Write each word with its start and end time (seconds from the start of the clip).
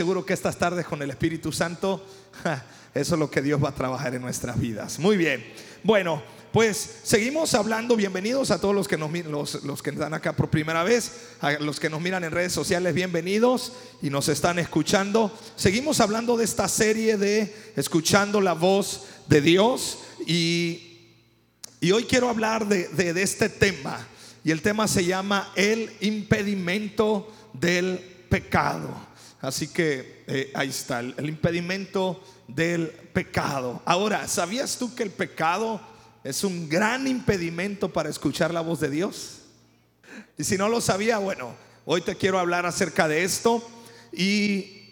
Seguro 0.00 0.24
que 0.24 0.32
estas 0.32 0.56
tardes 0.56 0.86
con 0.86 1.02
el 1.02 1.10
Espíritu 1.10 1.52
Santo, 1.52 2.02
eso 2.94 3.14
es 3.14 3.18
lo 3.18 3.30
que 3.30 3.42
Dios 3.42 3.62
va 3.62 3.68
a 3.68 3.74
trabajar 3.74 4.14
en 4.14 4.22
nuestras 4.22 4.58
vidas. 4.58 4.98
Muy 4.98 5.18
bien. 5.18 5.44
Bueno, 5.82 6.22
pues 6.54 7.00
seguimos 7.02 7.52
hablando. 7.52 7.96
Bienvenidos 7.96 8.50
a 8.50 8.58
todos 8.58 8.74
los 8.74 8.88
que 8.88 8.96
nos 8.96 9.12
los, 9.26 9.62
los 9.62 9.82
que 9.82 9.90
están 9.90 10.14
acá 10.14 10.34
por 10.34 10.48
primera 10.48 10.84
vez, 10.84 11.34
a 11.42 11.52
los 11.58 11.78
que 11.78 11.90
nos 11.90 12.00
miran 12.00 12.24
en 12.24 12.30
redes 12.30 12.50
sociales, 12.50 12.94
bienvenidos 12.94 13.74
y 14.00 14.08
nos 14.08 14.30
están 14.30 14.58
escuchando. 14.58 15.38
Seguimos 15.54 16.00
hablando 16.00 16.38
de 16.38 16.44
esta 16.44 16.66
serie 16.66 17.18
de 17.18 17.54
escuchando 17.76 18.40
la 18.40 18.54
voz 18.54 19.04
de 19.28 19.42
Dios 19.42 19.98
y, 20.26 21.10
y 21.78 21.92
hoy 21.92 22.04
quiero 22.04 22.30
hablar 22.30 22.66
de, 22.66 22.88
de, 22.88 23.12
de 23.12 23.22
este 23.22 23.50
tema 23.50 24.08
y 24.44 24.50
el 24.50 24.62
tema 24.62 24.88
se 24.88 25.04
llama 25.04 25.52
el 25.56 25.92
impedimento 26.00 27.30
del 27.52 27.98
pecado. 28.30 29.09
Así 29.40 29.68
que 29.68 30.24
eh, 30.26 30.50
ahí 30.54 30.68
está, 30.68 31.00
el, 31.00 31.14
el, 31.16 31.28
impedimento 31.28 32.22
del 32.46 32.88
pecado. 32.88 33.80
Ahora, 33.86 34.28
¿sabías 34.28 34.76
tú 34.76 34.94
que 34.94 35.02
el 35.02 35.10
pecado 35.10 35.80
es 36.22 36.44
un 36.44 36.68
gran 36.68 37.06
impedimento 37.06 37.90
para 37.90 38.10
escuchar 38.10 38.52
la 38.52 38.60
voz 38.60 38.80
de 38.80 38.90
Dios? 38.90 39.38
Y 40.36 40.44
si 40.44 40.58
no 40.58 40.68
lo 40.68 40.82
sabía, 40.82 41.16
bueno, 41.18 41.54
hoy 41.86 42.02
te 42.02 42.16
quiero 42.16 42.38
hablar 42.38 42.66
acerca 42.66 43.08
de 43.08 43.24
esto. 43.24 43.66
Y 44.12 44.82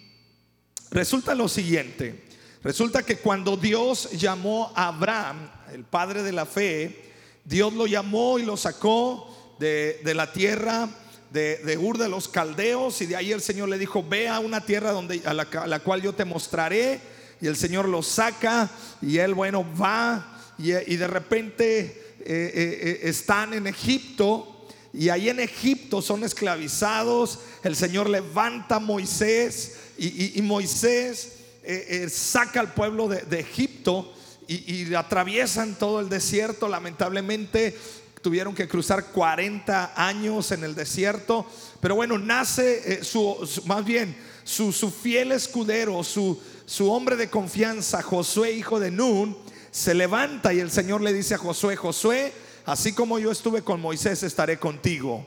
resulta 0.91 1.34
lo 1.34 1.48
siguiente, 1.48 2.25
resulta 2.62 3.03
que 3.03 3.19
cuando 3.19 3.56
Dios 3.56 4.12
llamó 4.12 4.73
a 4.75 4.89
Abraham, 4.89 5.51
el 5.75 5.84
padre 5.84 6.23
de 6.23 6.33
la 6.33 6.47
fe, 6.47 7.12
Dios 7.45 7.75
lo 7.75 7.87
llamó 7.87 8.39
y 8.39 8.45
lo 8.45 8.56
sacó 8.56 9.56
de, 9.59 10.01
de 10.05 10.15
la 10.15 10.33
tierra 10.33 10.89
de, 11.31 11.79
Ur 11.79 11.99
de 11.99 12.09
los 12.09 12.29
Caldeos 12.29 13.01
y 13.03 13.07
de 13.07 13.17
ahí 13.17 13.33
el 13.33 13.41
Señor 13.41 13.69
le 13.69 13.79
dijo, 13.79 14.03
ve 14.03 14.29
a 14.29 14.41
una 14.41 14.65
tierra 14.65 14.93
donde, 14.93 15.23
a, 15.25 15.35
la, 15.35 15.81
cual 15.81 16.03
yo 16.03 16.15
te 16.15 16.25
mostraré 16.25 17.01
y 17.41 17.47
el 17.47 17.57
Señor 17.57 17.89
lo 17.89 18.03
saca 18.03 18.71
y 19.03 19.19
él, 19.19 19.35
bueno, 19.35 19.65
va 19.81 20.55
y, 20.59 20.73
y 20.73 20.97
de 20.97 21.07
repente 21.07 22.15
eh, 22.20 22.25
eh, 22.25 23.01
están 23.05 23.55
en 23.55 23.67
Egipto 23.67 24.67
y 24.93 25.11
ahí 25.11 25.29
en 25.29 25.41
Egipto 25.41 26.01
son 26.03 26.25
esclavizados, 26.25 27.41
el 27.63 27.77
Señor 27.77 28.09
levanta 28.09 28.77
a 28.77 28.81
Moisés 28.81 29.77
y, 29.98 30.07
y, 30.07 30.33
y 30.37 30.42
Moisés 30.42 31.33
eh, 31.63 32.09
saca 32.11 32.61
al 32.61 32.73
pueblo 32.73 33.09
de, 33.09 33.23
de 33.23 33.41
Egipto 33.41 34.15
y, 34.48 34.95
atraviesan 34.95 35.75
todo 35.75 36.01
el 36.01 36.09
desierto, 36.09 36.69
lamentablemente 36.69 37.77
tuvieron 38.20 38.55
que 38.55 38.69
cruzar 38.69 39.06
40 39.06 39.92
años 39.97 40.52
en 40.52 40.64
el 40.64 40.74
desierto. 40.74 41.47
Pero 41.80 41.94
bueno, 41.94 42.19
nace 42.19 42.94
eh, 42.94 43.05
su, 43.05 43.36
más 43.66 43.84
bien 43.84 44.16
su, 44.44 44.72
su 44.72 44.91
fiel 44.91 45.33
escudero, 45.33 46.02
su, 46.02 46.41
su, 46.66 46.91
hombre 46.91 47.16
de 47.16 47.28
confianza, 47.28 48.02
Josué, 48.02 48.52
hijo 48.52 48.80
de 48.80 48.91
Nun, 48.91 49.36
se 49.70 49.94
levanta 49.94 50.52
y 50.52 50.61
el 50.61 50.70
Señor 50.70 51.00
le 51.02 51.12
dice 51.12 51.34
a 51.34 51.39
Josué, 51.39 51.77
Josué, 51.77 52.33
así 52.64 52.92
como 52.92 53.19
yo 53.19 53.30
estuve 53.30 53.62
con 53.62 53.80
Moisés, 53.80 54.22
estaré 54.22 54.58
contigo. 54.58 55.27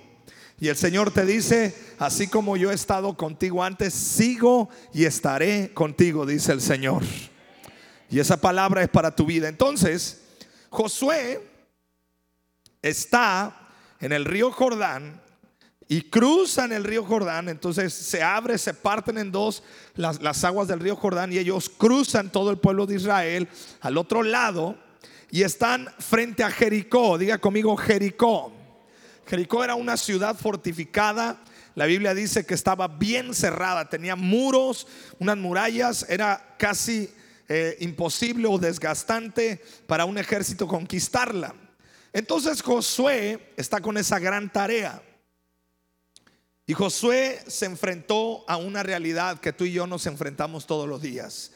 Y 0.60 0.68
el 0.68 0.78
Señor 0.78 1.12
te 1.12 1.26
dice, 1.26 1.76
así 1.98 2.28
como 2.28 2.56
yo 2.56 2.72
he 2.72 2.76
estado 2.76 3.16
contigo 3.16 3.64
antes, 3.64 3.94
sigo 3.94 4.70
y 4.94 5.06
estaré 5.06 5.74
contigo, 5.74 6.26
dice 6.26 6.52
el 6.52 6.62
Señor. 6.62 7.04
Y 8.12 8.20
esa 8.20 8.38
palabra 8.38 8.84
es 8.84 8.90
para 8.90 9.16
tu 9.16 9.26
vida. 9.26 9.48
Entonces, 9.48 10.22
Josué 10.70 11.51
está 12.82 13.70
en 14.00 14.12
el 14.12 14.26
río 14.26 14.52
Jordán 14.52 15.22
y 15.88 16.04
cruzan 16.04 16.72
el 16.72 16.84
río 16.84 17.04
Jordán, 17.04 17.50
entonces 17.50 17.94
se 17.94 18.24
abre, 18.24 18.58
se 18.58 18.74
parten 18.74 19.18
en 19.18 19.32
dos 19.32 19.64
las, 19.96 20.22
las, 20.22 20.44
aguas 20.44 20.68
del 20.68 20.80
río 20.80 20.96
Jordán 20.96 21.34
y 21.34 21.38
ellos 21.38 21.70
cruzan 21.70 22.32
todo 22.32 22.50
el 22.50 22.58
pueblo 22.58 22.86
de 22.86 22.96
Israel 22.96 23.48
al 23.82 23.98
otro 23.98 24.24
lado 24.24 24.78
y 25.32 25.44
están 25.44 25.90
frente 26.00 26.44
a 26.44 26.52
Jericó, 26.52 27.18
diga 27.18 27.38
conmigo 27.38 27.76
Jericó. 27.78 28.54
Jericó 29.28 29.64
era 29.64 29.76
una 29.76 29.96
ciudad 29.98 30.38
fortificada, 30.38 31.42
la 31.76 31.86
Biblia 31.86 32.14
dice 32.14 32.46
que 32.46 32.54
estaba 32.54 32.88
bien 32.88 33.34
cerrada, 33.34 33.90
tenía 33.90 34.16
muros, 34.16 34.88
unas 35.20 35.38
murallas, 35.38 36.06
era 36.10 36.56
casi 36.58 37.10
eh, 37.48 37.78
imposible 37.80 38.48
o 38.48 38.58
desgastante 38.58 39.64
para 39.88 40.06
un 40.06 40.18
ejército 40.18 40.68
conquistarla. 40.68 41.56
Entonces 42.14 42.62
Josué 42.62 43.54
está 43.56 43.82
con 43.82 43.98
esa 43.98 44.20
gran 44.20 44.52
tarea. 44.52 45.02
Y 46.66 46.74
Josué 46.74 47.44
se 47.48 47.66
enfrentó 47.66 48.46
a 48.48 48.58
una 48.58 48.84
realidad 48.84 49.40
que 49.40 49.54
tú 49.54 49.66
y 49.66 49.74
yo 49.74 49.88
nos 49.88 50.06
enfrentamos 50.06 50.68
todos 50.68 50.88
los 50.88 51.02
días. 51.02 51.52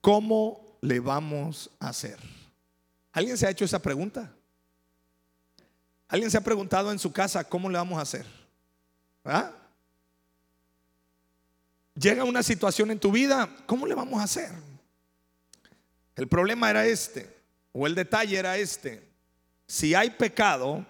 ¿Cómo 0.00 0.76
le 0.80 1.00
vamos 1.00 1.70
a 1.78 1.88
hacer? 1.88 2.18
¿Alguien 3.12 3.36
se 3.36 3.46
ha 3.46 3.50
hecho 3.50 3.64
esa 3.64 3.80
pregunta? 3.80 4.32
¿Alguien 6.08 6.30
se 6.30 6.36
ha 6.36 6.42
preguntado 6.42 6.92
en 6.92 6.98
su 6.98 7.12
casa 7.12 7.44
cómo 7.44 7.70
le 7.70 7.78
vamos 7.78 7.98
a 7.98 8.02
hacer? 8.02 8.26
¿Ah? 9.24 9.52
Llega 11.94 12.24
una 12.24 12.42
situación 12.42 12.90
en 12.90 12.98
tu 12.98 13.12
vida, 13.12 13.48
¿cómo 13.66 13.86
le 13.86 13.94
vamos 13.94 14.20
a 14.20 14.24
hacer? 14.24 14.50
El 16.16 16.26
problema 16.26 16.70
era 16.70 16.86
este, 16.86 17.34
o 17.72 17.86
el 17.86 17.94
detalle 17.94 18.36
era 18.36 18.56
este 18.58 19.11
si 19.72 19.94
hay 19.94 20.10
pecado, 20.10 20.84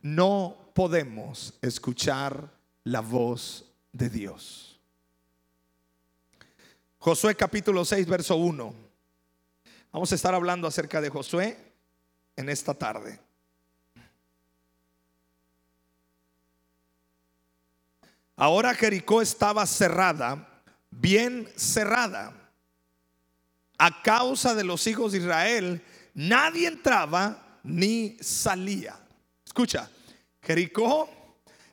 no 0.00 0.56
podemos 0.72 1.52
escuchar 1.60 2.50
la 2.82 3.00
voz 3.00 3.66
de 3.92 4.08
Dios. 4.08 4.80
Josué 6.96 7.34
capítulo 7.34 7.84
6, 7.84 8.06
verso 8.06 8.36
1. 8.36 8.74
Vamos 9.92 10.10
a 10.10 10.14
estar 10.14 10.34
hablando 10.34 10.66
acerca 10.66 11.02
de 11.02 11.10
Josué 11.10 11.74
en 12.34 12.48
esta 12.48 12.72
tarde. 12.72 13.20
Ahora 18.36 18.74
Jericó 18.74 19.20
estaba 19.20 19.66
cerrada, 19.66 20.62
bien 20.90 21.46
cerrada. 21.56 22.32
A 23.76 24.00
causa 24.00 24.54
de 24.54 24.64
los 24.64 24.86
hijos 24.86 25.12
de 25.12 25.18
Israel, 25.18 25.84
nadie 26.14 26.68
entraba 26.68 27.43
ni 27.64 28.16
salía. 28.20 28.96
Escucha, 29.44 29.90
Jericó, 30.42 31.08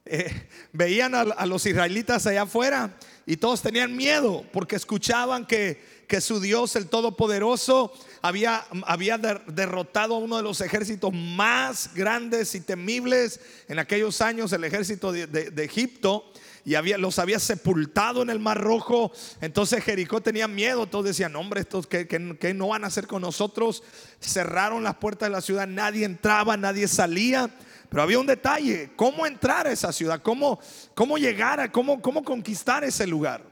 eh, 0.06 0.50
veían 0.72 1.14
a, 1.14 1.22
a, 1.22 1.46
los 1.46 1.66
israelitas 1.66 2.26
allá 2.26 2.44
afuera 2.44 2.98
y 3.26 3.38
todos 3.38 3.62
tenían 3.62 3.96
miedo 3.96 4.44
porque 4.52 4.76
escuchaban 4.76 5.46
que, 5.46 5.80
que 6.12 6.20
su 6.20 6.42
Dios, 6.42 6.76
el 6.76 6.90
Todopoderoso, 6.90 7.94
había, 8.22 8.66
había 8.86 9.18
der, 9.18 9.46
derrotado 9.46 10.16
a 10.16 10.18
uno 10.18 10.36
de 10.36 10.44
los 10.44 10.60
ejércitos 10.60 11.14
más 11.14 11.94
grandes 11.94 12.54
y 12.54 12.60
temibles 12.60 13.40
en 13.70 13.80
aquellos 13.80 14.20
años, 14.20 14.52
el 14.52 14.66
ejército 14.66 15.14
de 15.14 15.64
Egipto 15.64 16.30
y 16.66 16.76
había, 16.76 16.98
los 16.98 17.18
había 17.18 17.40
sepultado 17.40 18.24
en 18.24 18.30
el 18.30 18.40
Mar 18.40 18.60
Rojo. 18.60 19.14
Entonces 19.40 19.86
Jericó 19.86 20.20
tenía 20.20 20.50
miedo. 20.50 20.86
Todos 20.86 21.06
decían, 21.06 21.34
hombre, 21.38 21.62
estos 21.62 21.88
que, 21.88 22.06
que, 22.10 22.38
que, 22.38 22.54
no 22.54 22.68
van 22.68 22.84
a 22.84 22.88
hacer 22.88 23.08
con 23.08 23.22
nosotros. 23.22 23.82
Cerraron 24.20 24.84
las 24.84 24.96
puertas 24.96 25.30
de 25.30 25.34
la 25.34 25.42
ciudad, 25.42 25.66
nadie 25.66 26.04
entraba, 26.04 26.58
nadie 26.58 26.90
salía. 26.90 27.50
Pero 27.90 28.04
había 28.04 28.20
un 28.20 28.28
detalle, 28.28 28.92
¿cómo 28.98 29.26
entrar 29.26 29.66
a 29.66 29.72
esa 29.72 29.94
ciudad? 29.94 30.22
¿Cómo, 30.22 30.60
cómo 30.94 31.18
llegar 31.18 31.62
a, 31.62 31.72
cómo, 31.72 32.02
cómo 32.02 32.22
conquistar 32.22 32.84
ese 32.84 33.08
lugar? 33.08 33.44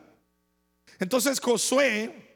Entonces 0.99 1.39
Josué 1.39 2.28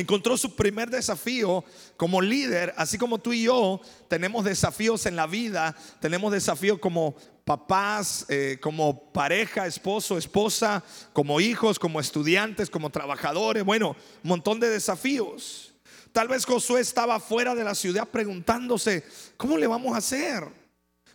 encontró 0.00 0.36
su 0.36 0.54
primer 0.54 0.90
desafío 0.90 1.64
como 1.96 2.20
líder, 2.20 2.72
así 2.76 2.98
como 2.98 3.18
tú 3.18 3.32
y 3.32 3.44
yo 3.44 3.80
tenemos 4.08 4.44
desafíos 4.44 5.06
en 5.06 5.16
la 5.16 5.26
vida, 5.26 5.74
tenemos 6.00 6.32
desafíos 6.32 6.78
como 6.78 7.16
papás, 7.44 8.26
eh, 8.28 8.58
como 8.60 9.10
pareja, 9.12 9.66
esposo, 9.66 10.18
esposa, 10.18 10.84
como 11.12 11.40
hijos, 11.40 11.78
como 11.78 11.98
estudiantes, 11.98 12.70
como 12.70 12.90
trabajadores, 12.90 13.64
bueno, 13.64 13.96
un 14.22 14.28
montón 14.28 14.60
de 14.60 14.68
desafíos. 14.68 15.74
Tal 16.12 16.28
vez 16.28 16.44
Josué 16.44 16.80
estaba 16.80 17.20
fuera 17.20 17.54
de 17.54 17.64
la 17.64 17.74
ciudad 17.74 18.08
preguntándose, 18.08 19.04
¿cómo 19.36 19.56
le 19.56 19.66
vamos 19.66 19.94
a 19.94 19.98
hacer? 19.98 20.44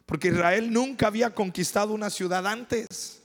Porque 0.05 0.29
Israel 0.29 0.73
nunca 0.73 1.07
había 1.07 1.33
conquistado 1.33 1.93
una 1.93 2.09
ciudad 2.09 2.45
antes. 2.47 3.21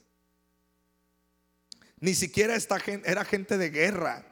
Ni 2.01 2.15
siquiera 2.15 2.55
esta 2.55 2.79
gente, 2.79 3.11
era 3.11 3.25
gente 3.25 3.59
de 3.59 3.71
guerra. 3.71 4.28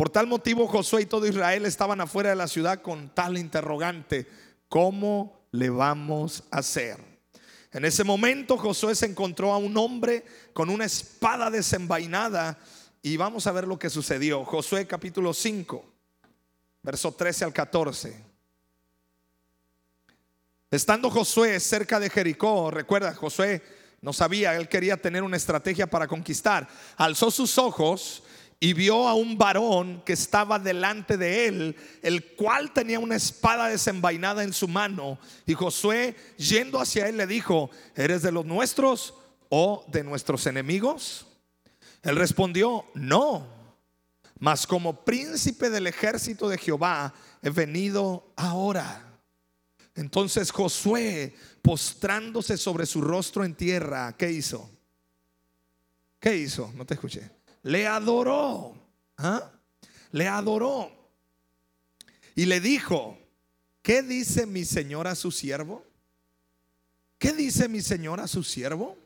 Por 0.00 0.08
tal 0.08 0.26
motivo 0.26 0.66
Josué 0.66 1.02
y 1.02 1.04
todo 1.04 1.26
Israel 1.26 1.66
estaban 1.66 2.00
afuera 2.00 2.30
de 2.30 2.36
la 2.36 2.48
ciudad 2.48 2.80
con 2.80 3.10
tal 3.10 3.36
interrogante, 3.36 4.26
¿cómo 4.66 5.44
le 5.50 5.68
vamos 5.68 6.42
a 6.50 6.60
hacer? 6.60 6.96
En 7.70 7.84
ese 7.84 8.02
momento 8.02 8.56
Josué 8.56 8.94
se 8.94 9.04
encontró 9.04 9.52
a 9.52 9.58
un 9.58 9.76
hombre 9.76 10.24
con 10.54 10.70
una 10.70 10.86
espada 10.86 11.50
desenvainada 11.50 12.58
y 13.02 13.18
vamos 13.18 13.46
a 13.46 13.52
ver 13.52 13.66
lo 13.66 13.78
que 13.78 13.90
sucedió. 13.90 14.42
Josué 14.46 14.86
capítulo 14.86 15.34
5, 15.34 15.84
verso 16.82 17.12
13 17.12 17.44
al 17.44 17.52
14. 17.52 18.24
Estando 20.70 21.10
Josué 21.10 21.60
cerca 21.60 22.00
de 22.00 22.08
Jericó, 22.08 22.70
recuerda, 22.70 23.14
Josué 23.14 23.62
no 24.00 24.14
sabía, 24.14 24.56
él 24.56 24.66
quería 24.66 24.96
tener 24.96 25.22
una 25.22 25.36
estrategia 25.36 25.86
para 25.86 26.08
conquistar. 26.08 26.66
Alzó 26.96 27.30
sus 27.30 27.58
ojos 27.58 28.22
y 28.62 28.74
vio 28.74 29.08
a 29.08 29.14
un 29.14 29.38
varón 29.38 30.02
que 30.04 30.12
estaba 30.12 30.58
delante 30.58 31.16
de 31.16 31.48
él, 31.48 31.76
el 32.02 32.34
cual 32.34 32.72
tenía 32.72 33.00
una 33.00 33.16
espada 33.16 33.68
desenvainada 33.68 34.44
en 34.44 34.52
su 34.52 34.68
mano. 34.68 35.18
Y 35.46 35.54
Josué, 35.54 36.14
yendo 36.36 36.78
hacia 36.78 37.08
él, 37.08 37.16
le 37.16 37.26
dijo, 37.26 37.70
¿eres 37.96 38.20
de 38.20 38.30
los 38.30 38.44
nuestros 38.44 39.14
o 39.48 39.86
de 39.88 40.04
nuestros 40.04 40.46
enemigos? 40.46 41.26
Él 42.02 42.16
respondió, 42.16 42.84
no, 42.92 43.48
mas 44.38 44.66
como 44.66 45.06
príncipe 45.06 45.70
del 45.70 45.86
ejército 45.86 46.46
de 46.46 46.58
Jehová 46.58 47.14
he 47.40 47.48
venido 47.48 48.30
ahora. 48.36 49.06
Entonces 49.94 50.50
Josué, 50.50 51.34
postrándose 51.62 52.58
sobre 52.58 52.84
su 52.84 53.00
rostro 53.00 53.42
en 53.42 53.54
tierra, 53.54 54.14
¿qué 54.18 54.30
hizo? 54.30 54.70
¿Qué 56.18 56.36
hizo? 56.36 56.70
No 56.74 56.84
te 56.84 56.92
escuché 56.92 57.39
le 57.62 57.86
adoró. 57.86 58.74
¿ah? 59.18 59.50
Le 60.12 60.28
adoró. 60.28 60.90
Y 62.34 62.46
le 62.46 62.60
dijo, 62.60 63.18
¿qué 63.82 64.02
dice 64.02 64.46
mi 64.46 64.64
señor 64.64 65.06
a 65.06 65.14
su 65.14 65.30
siervo? 65.30 65.84
¿Qué 67.18 67.32
dice 67.32 67.68
mi 67.68 67.82
señor 67.82 68.18
a 68.20 68.26
su 68.26 68.42
siervo? 68.42 68.96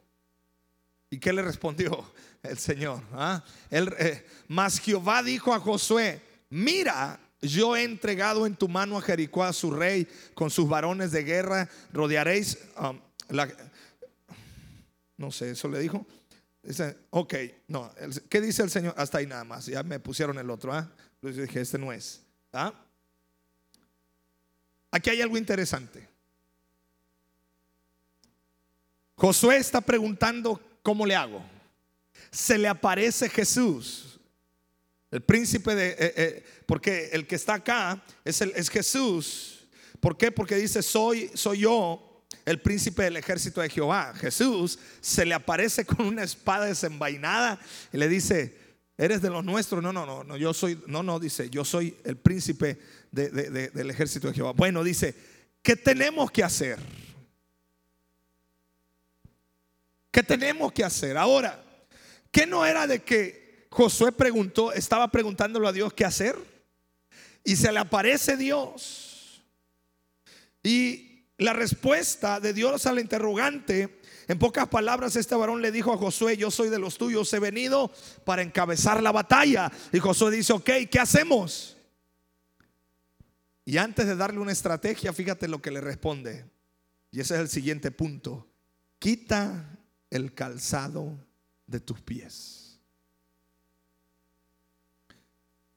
¿Y 1.11 1.19
qué 1.19 1.33
le 1.33 1.43
respondió 1.43 2.12
el 2.43 2.59
Señor? 2.59 3.03
¿Ah? 3.12 3.43
Eh, 3.71 4.27
mas 4.49 4.79
Jehová 4.79 5.23
dijo 5.23 5.53
a 5.53 5.61
Josué, 5.61 6.21
mira, 6.49 7.19
yo 7.41 7.77
he 7.77 7.83
entregado 7.83 8.47
en 8.47 8.55
tu 8.55 8.69
mano 8.69 8.99
a 8.99 9.03
Jericó 9.03 9.43
a 9.43 9.53
su 9.53 9.71
rey 9.71 10.09
con 10.35 10.51
sus 10.51 10.69
varones 10.69 11.11
de 11.11 11.25
guerra, 11.25 11.69
rodearéis 11.93 12.59
um, 12.79 12.99
la, 13.29 13.49
no 15.17 15.31
sé, 15.31 15.51
eso 15.51 15.69
le 15.69 15.79
dijo. 15.79 16.06
Dice, 16.65 16.97
ok, 17.11 17.35
no, 17.69 17.93
¿qué 18.31 18.41
dice 18.41 18.63
el 18.63 18.71
Señor? 18.71 18.95
Hasta 18.97 19.19
ahí 19.19 19.27
nada 19.27 19.45
más, 19.45 19.67
ya 19.67 19.83
me 19.83 20.01
pusieron 20.01 20.39
el 20.39 20.49
otro, 20.49 20.73
¿ah? 20.73 20.91
Entonces 21.17 21.47
dije, 21.47 21.61
este 21.61 21.79
no 21.79 21.93
es. 21.93 22.23
¿ah? 22.55 22.73
Aquí 24.91 25.11
hay 25.11 25.21
algo 25.21 25.37
interesante. 25.37 26.09
Josué 29.17 29.59
está 29.59 29.83
preguntando, 29.83 30.61
¿cómo 30.83 31.05
le 31.05 31.15
hago? 31.15 31.45
Se 32.31 32.57
le 32.57 32.69
aparece 32.69 33.29
Jesús, 33.29 34.19
el 35.11 35.23
príncipe 35.23 35.75
de, 35.75 35.89
eh, 35.91 35.97
eh, 36.17 36.45
porque 36.67 37.11
el 37.13 37.27
que 37.27 37.37
está 37.37 37.55
acá 37.55 38.03
es, 38.25 38.41
el, 38.41 38.53
es 38.57 38.71
Jesús. 38.71 39.69
¿Por 40.01 40.17
qué? 40.17 40.33
Porque 40.33 40.57
dice, 40.57 40.83
soy, 40.83 41.31
soy 41.35 41.61
yo 41.61 42.14
el 42.44 42.61
príncipe 42.61 43.05
del 43.05 43.17
ejército 43.17 43.61
de 43.61 43.70
Jehová, 43.70 44.12
Jesús, 44.14 44.79
se 45.00 45.25
le 45.25 45.35
aparece 45.35 45.85
con 45.85 46.06
una 46.06 46.23
espada 46.23 46.67
desenvainada 46.67 47.58
y 47.93 47.96
le 47.96 48.08
dice, 48.08 48.56
eres 48.99 49.23
de 49.23 49.31
los 49.31 49.44
nuestros. 49.44 49.82
No, 49.82 49.93
no, 49.93 50.05
no, 50.05 50.25
no, 50.25 50.37
yo 50.37 50.52
soy, 50.52 50.82
no, 50.87 51.02
no, 51.02 51.19
dice, 51.19 51.49
yo 51.50 51.64
soy 51.64 51.96
el 52.05 52.17
príncipe 52.17 52.79
del 53.11 53.91
ejército 53.91 54.29
de 54.29 54.35
Jehová. 54.35 54.52
Bueno, 54.52 54.85
dice, 54.85 55.14
¿qué 55.62 55.76
tenemos 55.76 56.31
que 56.31 56.44
hacer? 56.44 56.79
¿Qué 60.11 60.23
tenemos 60.23 60.73
que 60.73 60.85
hacer? 60.85 61.17
Ahora, 61.17 61.64
¿qué 62.31 62.46
no 62.46 62.64
era 62.64 62.87
de 62.87 63.02
que 63.02 63.67
Josué 63.70 64.12
preguntó, 64.12 64.73
estaba 64.73 65.08
preguntándolo 65.08 65.67
a 65.67 65.73
Dios 65.73 65.93
qué 65.93 66.05
hacer? 66.05 66.37
Y 67.43 67.56
se 67.56 67.73
le 67.73 67.81
aparece 67.81 68.37
Dios. 68.37 69.43
Y 70.62 71.14
la 71.39 71.53
respuesta 71.53 72.41
de 72.41 72.53
Dios 72.53 72.87
al 72.87 72.99
interrogante, 72.99 74.01
en 74.29 74.39
pocas 74.39 74.69
palabras, 74.69 75.17
este 75.17 75.35
varón 75.35 75.61
le 75.61 75.73
dijo 75.73 75.93
a 75.93 75.99
Josué, 75.99 76.37
yo 76.37 76.51
soy 76.51 76.69
de 76.69 76.79
los 76.79 76.97
tuyos, 76.97 77.33
he 77.33 77.39
venido 77.39 77.93
para 78.25 78.43
encabezar 78.43 79.03
la 79.03 79.13
batalla. 79.13 79.71
Y 79.93 79.99
Josué 79.99 80.31
dice, 80.31 80.53
ok, 80.53 80.71
¿qué 80.91 80.99
hacemos? 80.99 81.77
Y 83.65 83.77
antes 83.79 84.07
de 84.07 84.17
darle 84.17 84.41
una 84.41 84.53
estrategia, 84.53 85.13
fíjate 85.13 85.49
lo 85.49 85.61
que 85.61 85.71
le 85.71 85.81
responde. 85.81 86.45
Y 87.11 87.21
ese 87.21 87.35
es 87.35 87.41
el 87.41 87.49
siguiente 87.49 87.91
punto. 87.91 88.47
Quita 88.99 89.79
el 90.11 90.35
calzado 90.35 91.19
de 91.67 91.81
tus 91.81 92.01
pies. 92.01 92.79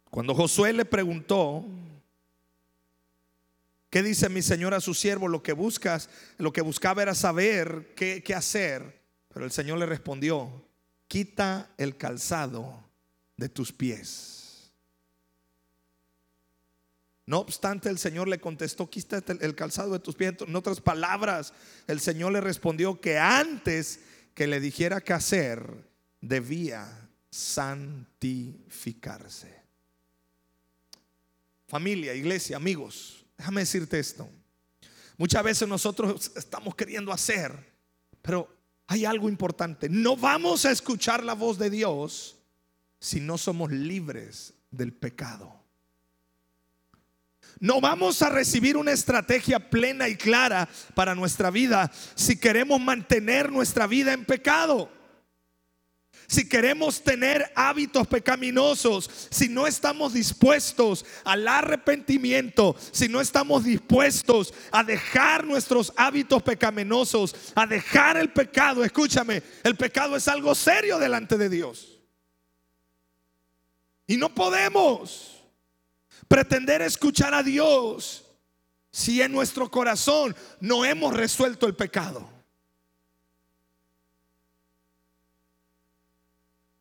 Cuando 0.10 0.34
Josué 0.34 0.74
le 0.74 0.86
preguntó, 0.86 1.66
¿Qué 3.90 4.04
dice 4.04 4.30
mi 4.30 4.42
señor 4.42 4.74
a 4.74 4.82
su 4.82 4.94
siervo? 4.94 5.28
Lo 5.28 5.42
que 5.42 5.54
buscas, 5.54 6.10
lo 6.38 6.52
que 6.52 6.62
buscaba 6.62 7.02
era 7.02 7.16
saber 7.16 7.94
qué, 7.96 8.22
qué 8.24 8.36
hacer. 8.36 9.02
Pero 9.34 9.46
el 9.46 9.52
Señor 9.52 9.78
le 9.78 9.86
respondió, 9.86 10.66
quita 11.08 11.70
el 11.78 11.96
calzado 11.96 12.84
de 13.38 13.50
tus 13.50 13.72
pies. 13.72 14.38
No 17.28 17.38
obstante, 17.40 17.90
el 17.90 18.00
Señor 18.00 18.28
le 18.30 18.40
contestó, 18.40 18.90
quita 18.90 19.22
el 19.28 19.54
calzado 19.54 19.94
de 19.94 20.00
tus 20.00 20.16
pies. 20.16 20.34
En 20.40 20.56
otras 20.56 20.82
palabras, 20.82 21.54
el 21.86 22.00
Señor 22.00 22.32
le 22.32 22.42
respondió 22.42 23.00
que 23.00 23.20
antes 23.20 24.00
que 24.34 24.48
le 24.48 24.60
dijera 24.60 25.02
qué 25.02 25.14
hacer, 25.14 25.86
debía 26.22 27.08
santificarse. 27.30 29.56
Familia, 31.68 32.16
iglesia, 32.16 32.58
amigos. 32.58 33.27
Déjame 33.38 33.62
decirte 33.62 34.00
esto. 34.00 34.30
Muchas 35.18 35.44
veces 35.44 35.68
nosotros 35.68 36.32
estamos 36.36 36.76
queriendo 36.76 37.12
hacer, 37.12 37.52
pero 38.22 38.56
hay 38.88 39.06
algo 39.06 39.30
importante. 39.30 39.90
No 39.90 40.16
vamos 40.16 40.66
a 40.66 40.72
escuchar 40.72 41.24
la 41.24 41.34
voz 41.34 41.58
de 41.58 41.70
Dios 41.70 42.38
si 43.00 43.20
no 43.20 43.38
somos 43.38 43.72
libres 43.72 44.54
del 44.72 44.94
pecado. 44.94 45.54
No 47.60 47.82
vamos 47.82 48.22
a 48.22 48.30
recibir 48.30 48.78
una 48.78 48.92
estrategia 48.92 49.70
plena 49.70 50.08
y 50.08 50.16
clara 50.16 50.70
para 50.94 51.16
nuestra 51.16 51.50
vida 51.50 51.92
si 52.14 52.40
queremos 52.40 52.80
mantener 52.80 53.52
nuestra 53.52 53.88
vida 53.88 54.14
en 54.14 54.26
pecado 54.26 54.92
si 56.28 56.48
queremos 56.48 57.02
tener 57.02 57.50
hábitos 57.56 58.06
pecaminosos, 58.06 59.10
si 59.30 59.48
no 59.48 59.66
estamos 59.66 60.12
dispuestos 60.12 61.06
al 61.24 61.48
arrepentimiento, 61.48 62.76
si 62.92 63.08
no 63.08 63.22
estamos 63.22 63.64
dispuestos 63.64 64.54
a 64.72 64.84
dejar 64.84 65.46
nuestros 65.46 65.94
hábitos 65.96 66.44
pecaminosos, 66.44 67.34
a 67.56 67.66
dejar 67.66 68.18
el 68.18 68.34
pecado, 68.34 68.84
escúchame, 68.84 69.42
el 69.64 69.78
pecado 69.78 70.18
es 70.18 70.28
algo 70.28 70.54
serio 70.54 71.00
delante 71.00 71.38
de 71.38 71.48
Dios. 71.48 71.98
Y 74.06 74.18
no 74.18 74.34
podemos 74.36 75.44
pretender 76.28 76.82
escuchar 76.82 77.34
a 77.34 77.42
Dios 77.42 78.26
si 78.92 79.22
en 79.22 79.32
nuestro 79.32 79.72
corazón 79.72 80.36
no 80.60 80.84
hemos 80.84 81.14
resuelto 81.14 81.68
el 81.68 81.76
pecado. 81.76 82.37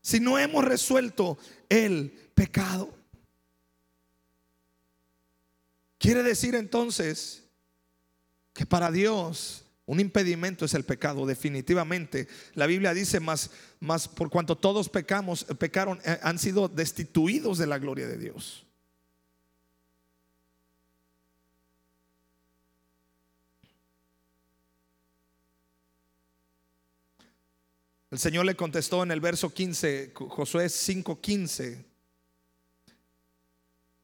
Si 0.07 0.21
no 0.21 0.39
hemos 0.39 0.65
resuelto 0.65 1.37
el 1.69 2.13
pecado. 2.33 2.97
Quiere 5.99 6.23
decir 6.23 6.55
entonces 6.55 7.43
que 8.53 8.65
para 8.67 8.93
Dios 8.93 9.65
un 9.85 9.99
impedimento 9.99 10.65
es 10.65 10.75
el 10.75 10.85
pecado, 10.85 11.27
definitivamente. 11.27 12.29
La 12.55 12.67
Biblia 12.67 12.95
dice 12.95 13.19
más, 13.19 13.51
más 13.81 14.07
por 14.07 14.31
cuanto 14.31 14.57
todos 14.57 14.89
pecamos, 14.89 15.43
pecaron, 15.59 15.99
eh, 16.05 16.21
han 16.23 16.39
sido 16.39 16.69
destituidos 16.69 17.59
de 17.59 17.67
la 17.67 17.79
gloria 17.79 18.07
de 18.07 18.17
Dios. 18.17 18.65
El 28.11 28.19
Señor 28.19 28.47
le 28.47 28.55
contestó 28.55 29.03
en 29.03 29.11
el 29.11 29.21
verso 29.21 29.53
15, 29.53 30.13
Josué 30.15 30.69
5:15, 30.69 31.85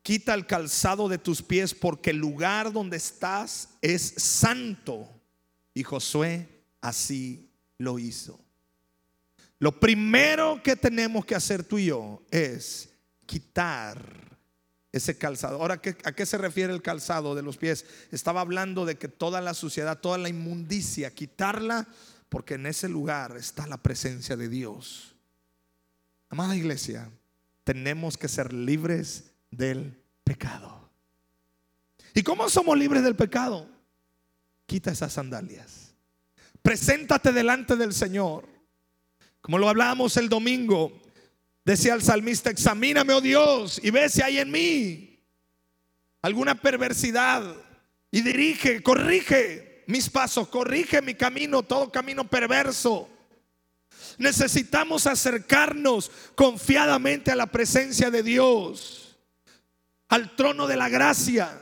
quita 0.03 0.35
el 0.35 0.47
calzado 0.47 1.09
de 1.09 1.19
tus 1.19 1.43
pies 1.43 1.73
porque 1.73 2.11
el 2.11 2.17
lugar 2.17 2.73
donde 2.73 2.97
estás 2.97 3.69
es 3.81 4.03
santo. 4.17 5.09
Y 5.73 5.85
Josué 5.85 6.65
así 6.81 7.49
lo 7.79 7.99
hizo. 7.99 8.39
Lo 9.61 9.79
primero 9.79 10.61
que 10.63 10.75
tenemos 10.75 11.25
que 11.25 11.37
hacer 11.37 11.63
tú 11.63 11.79
y 11.79 11.87
yo 11.87 12.21
es 12.33 12.91
quitar 13.27 14.37
ese 14.91 15.17
calzado. 15.17 15.61
Ahora, 15.61 15.81
¿a 16.05 16.13
qué 16.13 16.27
se 16.27 16.37
refiere 16.37 16.73
el 16.73 16.83
calzado 16.83 17.37
de 17.37 17.43
los 17.43 17.57
pies? 17.57 17.87
Estaba 18.11 18.41
hablando 18.41 18.85
de 18.85 18.99
que 18.99 19.07
toda 19.07 19.41
la 19.41 19.55
suciedad, 19.55 20.01
toda 20.01 20.19
la 20.19 20.29
inmundicia, 20.29 21.15
quitarla 21.15 21.87
porque 22.33 22.55
en 22.55 22.65
ese 22.65 22.89
lugar 22.89 23.37
está 23.37 23.67
la 23.67 23.77
presencia 23.77 24.39
de 24.39 24.49
Dios. 24.49 25.15
Amada 26.31 26.57
iglesia, 26.57 27.11
tenemos 27.63 28.17
que 28.17 28.27
ser 28.27 28.55
libres 28.55 29.35
del 29.51 30.03
pecado. 30.25 30.89
¿Y 32.15 32.23
cómo 32.23 32.49
somos 32.49 32.79
libres 32.79 33.03
del 33.03 33.17
pecado? 33.17 33.69
Quita 34.65 34.93
esas 34.93 35.13
sandalias. 35.13 35.93
Preséntate 36.63 37.33
delante 37.33 37.77
del 37.77 37.93
Señor. 37.93 38.49
Como 39.43 39.59
lo 39.59 39.69
hablábamos 39.69 40.17
el 40.17 40.31
domingo, 40.31 41.03
Decía 41.65 41.95
el 41.95 42.03
salmista, 42.03 42.51
examíname, 42.51 43.13
oh 43.13 43.21
Dios, 43.21 43.81
y 43.85 43.91
ve 43.91 44.09
si 44.09 44.21
hay 44.21 44.39
en 44.39 44.51
mí 44.51 45.21
alguna 46.21 46.57
perversidad. 46.57 47.55
Y 48.11 48.23
dirige, 48.23 48.83
corrige 48.83 49.72
mis 49.87 50.09
pasos, 50.09 50.49
corrige 50.49 51.03
mi 51.03 51.15
camino, 51.15 51.63
todo 51.63 51.91
camino 51.91 52.29
perverso. 52.29 53.09
Necesitamos 54.19 55.07
acercarnos 55.07 56.11
confiadamente 56.35 57.31
a 57.31 57.37
la 57.37 57.47
presencia 57.47 58.11
de 58.11 58.23
Dios, 58.23 59.17
al 60.09 60.37
trono 60.37 60.67
de 60.67 60.77
la 60.77 60.89
gracia. 60.89 61.61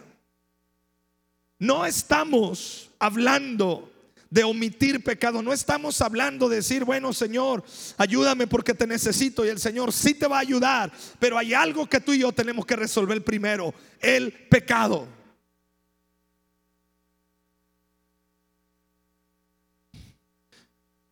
No 1.58 1.86
estamos 1.86 2.90
hablando 2.98 3.90
de 4.30 4.44
omitir 4.44 5.02
pecado. 5.02 5.42
No 5.42 5.52
estamos 5.52 6.00
hablando 6.00 6.48
de 6.48 6.56
decir, 6.56 6.84
bueno 6.84 7.12
Señor, 7.12 7.64
ayúdame 7.98 8.46
porque 8.46 8.74
te 8.74 8.86
necesito 8.86 9.44
y 9.44 9.48
el 9.48 9.58
Señor 9.58 9.92
sí 9.92 10.14
te 10.14 10.28
va 10.28 10.38
a 10.38 10.40
ayudar. 10.40 10.90
Pero 11.18 11.36
hay 11.36 11.52
algo 11.52 11.88
que 11.88 12.00
tú 12.00 12.12
y 12.12 12.20
yo 12.20 12.32
tenemos 12.32 12.64
que 12.64 12.76
resolver 12.76 13.22
primero, 13.24 13.74
el 14.00 14.32
pecado. 14.32 15.06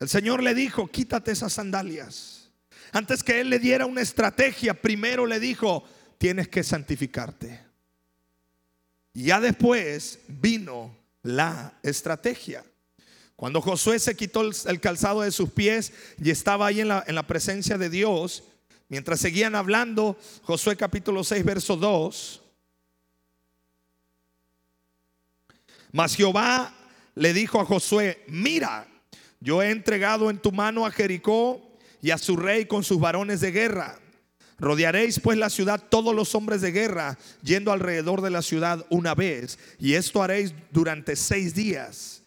El 0.00 0.08
Señor 0.08 0.42
le 0.42 0.54
dijo, 0.54 0.88
quítate 0.88 1.32
esas 1.32 1.52
sandalias. 1.52 2.50
Antes 2.92 3.22
que 3.22 3.40
Él 3.40 3.50
le 3.50 3.58
diera 3.58 3.86
una 3.86 4.00
estrategia, 4.00 4.80
primero 4.80 5.26
le 5.26 5.40
dijo, 5.40 5.84
tienes 6.18 6.48
que 6.48 6.62
santificarte. 6.62 7.60
Y 9.12 9.24
ya 9.24 9.40
después 9.40 10.20
vino 10.28 10.96
la 11.22 11.78
estrategia. 11.82 12.64
Cuando 13.34 13.60
Josué 13.60 13.98
se 13.98 14.16
quitó 14.16 14.42
el 14.42 14.80
calzado 14.80 15.22
de 15.22 15.30
sus 15.30 15.50
pies 15.50 15.92
y 16.22 16.30
estaba 16.30 16.66
ahí 16.66 16.80
en 16.80 16.88
la, 16.88 17.04
en 17.06 17.14
la 17.14 17.26
presencia 17.26 17.78
de 17.78 17.90
Dios, 17.90 18.44
mientras 18.88 19.20
seguían 19.20 19.54
hablando, 19.54 20.18
Josué 20.42 20.76
capítulo 20.76 21.22
6, 21.22 21.44
verso 21.44 21.76
2, 21.76 22.42
mas 25.92 26.14
Jehová 26.14 26.74
le 27.14 27.32
dijo 27.32 27.60
a 27.60 27.64
Josué, 27.64 28.24
mira, 28.28 28.86
yo 29.40 29.62
he 29.62 29.70
entregado 29.70 30.30
en 30.30 30.38
tu 30.38 30.52
mano 30.52 30.86
a 30.86 30.90
Jericó 30.90 31.62
y 32.00 32.10
a 32.10 32.18
su 32.18 32.36
rey 32.36 32.66
con 32.66 32.84
sus 32.84 32.98
varones 33.00 33.40
de 33.40 33.52
guerra. 33.52 33.98
Rodearéis 34.58 35.20
pues 35.20 35.38
la 35.38 35.50
ciudad 35.50 35.82
todos 35.88 36.14
los 36.14 36.34
hombres 36.34 36.60
de 36.60 36.72
guerra, 36.72 37.16
yendo 37.42 37.70
alrededor 37.70 38.22
de 38.22 38.30
la 38.30 38.42
ciudad 38.42 38.84
una 38.90 39.14
vez, 39.14 39.58
y 39.78 39.94
esto 39.94 40.22
haréis 40.22 40.52
durante 40.72 41.14
seis 41.14 41.54
días. 41.54 42.17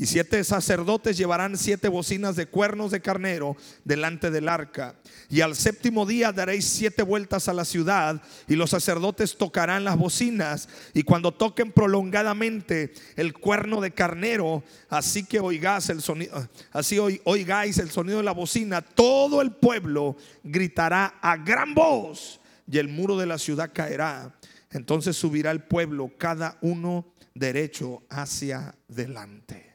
Y 0.00 0.06
siete 0.06 0.42
sacerdotes 0.44 1.18
llevarán 1.18 1.58
siete 1.58 1.86
bocinas 1.86 2.34
de 2.34 2.46
cuernos 2.46 2.90
de 2.90 3.02
carnero 3.02 3.54
delante 3.84 4.30
del 4.30 4.48
arca. 4.48 4.94
Y 5.28 5.42
al 5.42 5.54
séptimo 5.54 6.06
día 6.06 6.32
daréis 6.32 6.64
siete 6.64 7.02
vueltas 7.02 7.48
a 7.48 7.52
la 7.52 7.66
ciudad 7.66 8.22
y 8.48 8.56
los 8.56 8.70
sacerdotes 8.70 9.36
tocarán 9.36 9.84
las 9.84 9.98
bocinas. 9.98 10.70
Y 10.94 11.02
cuando 11.02 11.32
toquen 11.32 11.70
prolongadamente 11.70 12.94
el 13.14 13.34
cuerno 13.34 13.82
de 13.82 13.90
carnero, 13.90 14.64
así 14.88 15.26
que 15.26 15.38
oigáis 15.38 15.90
el 15.90 16.00
sonido, 16.00 16.48
así 16.72 16.98
oigáis 17.24 17.76
el 17.76 17.90
sonido 17.90 18.16
de 18.16 18.24
la 18.24 18.32
bocina, 18.32 18.80
todo 18.80 19.42
el 19.42 19.52
pueblo 19.52 20.16
gritará 20.42 21.18
a 21.20 21.36
gran 21.36 21.74
voz 21.74 22.40
y 22.66 22.78
el 22.78 22.88
muro 22.88 23.18
de 23.18 23.26
la 23.26 23.36
ciudad 23.36 23.70
caerá. 23.70 24.34
Entonces 24.70 25.14
subirá 25.14 25.50
el 25.50 25.62
pueblo, 25.62 26.10
cada 26.16 26.56
uno 26.62 27.12
derecho 27.34 28.02
hacia 28.08 28.74
delante. 28.88 29.69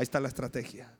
Ahí 0.00 0.04
está 0.04 0.18
la 0.18 0.28
estrategia. 0.28 0.90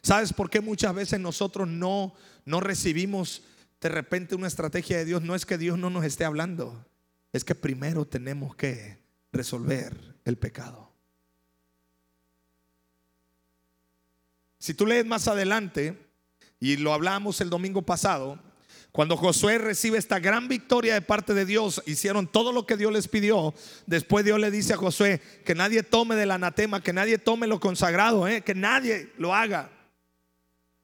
¿Sabes 0.00 0.32
por 0.32 0.48
qué 0.48 0.62
muchas 0.62 0.94
veces 0.94 1.20
nosotros 1.20 1.68
no, 1.68 2.14
no 2.46 2.58
recibimos 2.60 3.42
de 3.82 3.90
repente 3.90 4.34
una 4.34 4.46
estrategia 4.46 4.96
de 4.96 5.04
Dios? 5.04 5.20
No 5.20 5.34
es 5.34 5.44
que 5.44 5.58
Dios 5.58 5.78
no 5.78 5.90
nos 5.90 6.06
esté 6.06 6.24
hablando, 6.24 6.86
es 7.30 7.44
que 7.44 7.54
primero 7.54 8.06
tenemos 8.06 8.56
que 8.56 8.96
resolver 9.30 9.94
el 10.24 10.38
pecado. 10.38 10.90
Si 14.58 14.72
tú 14.72 14.86
lees 14.86 15.04
más 15.04 15.28
adelante, 15.28 15.98
y 16.60 16.78
lo 16.78 16.94
hablamos 16.94 17.42
el 17.42 17.50
domingo 17.50 17.82
pasado, 17.82 18.42
cuando 18.92 19.16
Josué 19.16 19.56
recibe 19.56 19.96
esta 19.96 20.20
gran 20.20 20.48
victoria 20.48 20.92
de 20.92 21.00
parte 21.00 21.32
de 21.32 21.46
Dios, 21.46 21.82
hicieron 21.86 22.26
todo 22.26 22.52
lo 22.52 22.66
que 22.66 22.76
Dios 22.76 22.92
les 22.92 23.08
pidió. 23.08 23.54
Después 23.86 24.22
Dios 24.22 24.38
le 24.38 24.50
dice 24.50 24.74
a 24.74 24.76
Josué 24.76 25.22
que 25.46 25.54
nadie 25.54 25.82
tome 25.82 26.14
del 26.14 26.30
anatema, 26.30 26.82
que 26.82 26.92
nadie 26.92 27.16
tome 27.16 27.46
lo 27.46 27.58
consagrado, 27.58 28.28
¿eh? 28.28 28.42
que 28.42 28.54
nadie 28.54 29.10
lo 29.16 29.34
haga. 29.34 29.70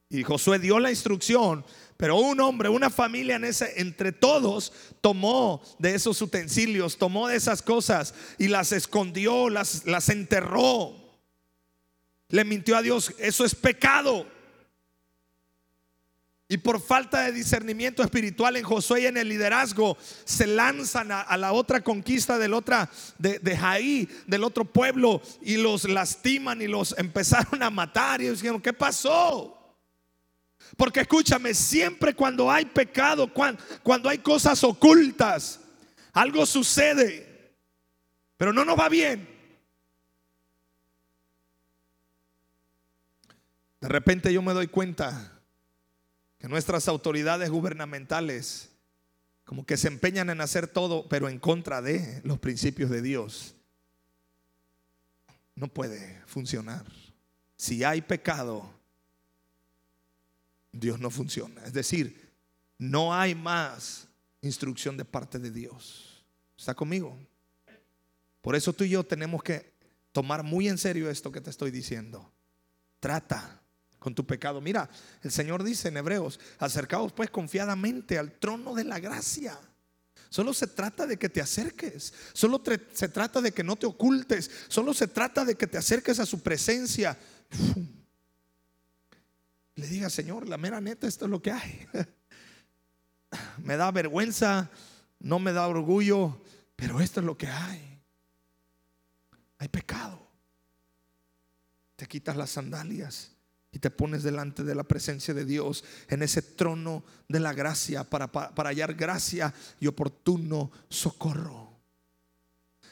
Y 0.09 0.23
Josué 0.23 0.59
dio 0.59 0.79
la 0.79 0.89
instrucción, 0.89 1.67
pero 1.99 2.17
un 2.17 2.41
hombre, 2.41 2.71
una 2.71 2.89
familia 2.89 3.37
en 3.37 3.45
ese, 3.45 3.79
entre 3.79 4.11
todos, 4.11 4.73
tomó 5.03 5.61
de 5.79 5.95
esos 5.95 6.23
utensilios, 6.23 6.97
tomó 6.97 7.29
de 7.29 7.37
esas 7.37 7.61
cosas 7.61 8.15
y 8.39 8.49
las 8.49 8.73
escondió, 8.73 9.51
las, 9.51 9.85
las 9.85 10.09
enterró. 10.09 10.95
Le 12.31 12.47
mintió 12.47 12.75
a 12.79 12.83
Dios, 12.83 13.13
eso 13.19 13.45
es 13.45 13.55
pecado. 13.55 14.27
Y 16.51 16.57
por 16.57 16.81
falta 16.81 17.25
de 17.25 17.33
discernimiento 17.33 18.03
espiritual 18.03 18.57
en 18.57 18.65
Josué 18.65 19.03
y 19.03 19.07
en 19.07 19.19
el 19.19 19.29
liderazgo, 19.29 19.99
se 20.25 20.47
lanzan 20.47 21.13
a, 21.13 21.37
la 21.37 21.53
otra 21.53 21.83
conquista 21.83 22.39
del 22.39 22.55
otra, 22.55 22.89
de, 23.19 23.39
de, 23.39 24.09
del 24.27 24.45
otro 24.45 24.65
pueblo, 24.65 25.21
y 25.43 25.59
los 25.59 25.87
lastiman 25.87 26.63
y 26.63 26.67
los 26.67 26.95
empezaron 26.99 27.63
a 27.63 27.69
matar. 27.69 28.23
Y 28.23 28.31
dijeron, 28.31 28.63
¿qué 28.63 28.73
pasó? 28.73 29.77
Porque 30.79 31.01
escúchame, 31.01 31.53
siempre 31.53 32.15
cuando 32.15 32.51
hay 32.51 32.65
pecado, 32.65 33.31
cuando, 33.31 33.63
cuando 33.83 34.09
hay 34.09 34.19
cosas 34.19 34.65
ocultas, 34.65 35.61
algo 36.15 36.47
sucede, 36.47 37.57
pero 38.39 38.55
no 38.55 38.65
nos 38.65 38.79
va 38.79 38.89
bien. 38.89 39.29
De 43.83 43.89
repente 43.89 44.33
yo 44.33 44.41
me 44.41 44.55
doy 44.55 44.67
cuenta 44.67 45.38
que 46.39 46.49
nuestras 46.49 46.89
autoridades 46.89 47.51
gubernamentales 47.51 48.71
como 49.49 49.65
que 49.65 49.79
se 49.79 49.89
empeñan 49.89 50.29
en 50.29 50.43
hacer 50.43 50.69
todo, 50.69 51.09
pero 51.09 51.27
en 51.27 51.39
contra 51.39 51.81
de 51.81 52.21
los 52.23 52.39
principios 52.39 52.91
de 52.91 53.01
Dios. 53.01 53.55
No 55.55 55.69
puede 55.69 56.21
funcionar. 56.27 56.85
Si 57.57 57.83
hay 57.83 58.03
pecado, 58.03 58.71
Dios 60.71 61.01
no 61.01 61.09
funciona. 61.09 61.65
Es 61.65 61.73
decir, 61.73 62.31
no 62.77 63.15
hay 63.15 63.35
más 63.35 64.07
instrucción 64.43 64.99
de 64.99 65.07
parte 65.07 65.39
de 65.39 65.51
Dios. 65.51 66.23
¿Está 66.55 66.75
conmigo? 66.75 67.19
Por 68.43 68.55
eso 68.55 68.75
tú 68.75 68.85
y 68.85 68.91
yo 68.91 69.03
tenemos 69.03 69.43
que 69.43 69.73
tomar 70.13 70.43
muy 70.43 70.69
en 70.69 70.77
serio 70.77 71.09
esto 71.09 71.33
que 71.33 71.41
te 71.41 71.49
estoy 71.49 71.71
diciendo. 71.71 72.31
Trata 73.01 73.63
con 73.99 74.15
tu 74.15 74.27
pecado. 74.27 74.61
Mira, 74.61 74.89
el 75.23 75.31
Señor 75.31 75.63
dice 75.65 75.89
en 75.89 75.97
Hebreos, 75.97 76.39
acercaos 76.59 77.13
pues 77.13 77.31
confiadamente 77.31 78.19
al 78.19 78.33
trono 78.33 78.75
de 78.75 78.85
la 78.85 79.01
gracia. 79.01 79.59
Solo 80.31 80.53
se 80.53 80.67
trata 80.67 81.07
de 81.07 81.19
que 81.19 81.29
te 81.29 81.41
acerques. 81.41 82.13
Solo 82.33 82.63
se 82.93 83.09
trata 83.09 83.41
de 83.41 83.53
que 83.53 83.65
no 83.65 83.77
te 83.77 83.87
ocultes. 83.87 84.51
Solo 84.69 84.93
se 84.93 85.09
trata 85.09 85.45
de 85.45 85.57
que 85.57 85.67
te 85.67 85.79
acerques 85.79 86.21
a 86.21 86.27
su 86.27 86.41
presencia. 86.41 87.19
Le 89.75 89.87
diga, 89.87 90.11
Señor, 90.11 90.49
la 90.49 90.59
mera 90.59 90.81
neta, 90.81 91.07
esto 91.07 91.25
es 91.25 91.31
lo 91.31 91.41
que 91.41 91.53
hay. 91.53 91.87
me 93.59 93.77
da 93.77 93.91
vergüenza, 93.91 94.71
no 95.19 95.39
me 95.39 95.53
da 95.53 95.67
orgullo, 95.67 96.43
pero 96.77 97.01
esto 97.01 97.21
es 97.21 97.27
lo 97.27 97.39
que 97.39 97.47
hay. 97.47 98.03
Hay 99.59 99.69
pecado. 99.69 100.29
Te 101.97 102.07
quitas 102.07 102.37
las 102.37 102.51
sandalias 102.51 103.38
y 103.71 103.79
te 103.79 103.91
pones 103.91 104.23
delante 104.23 104.65
de 104.65 104.75
la 104.75 104.85
presencia 104.85 105.35
de 105.35 105.45
Dios 105.45 105.85
en 106.09 106.23
ese 106.23 106.43
trono 106.43 107.05
de 107.29 107.41
la 107.41 107.53
gracia 107.53 108.05
para, 108.05 108.31
hallar 108.57 108.95
gracia 108.95 109.53
y 109.79 109.87
oportuno 109.87 110.71
socorro. 110.89 111.69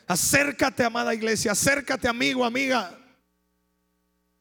Acércate, 0.06 0.84
amada 0.84 1.14
iglesia, 1.14 1.52
acércate, 1.52 2.06
amigo, 2.06 2.44
amiga. 2.44 2.96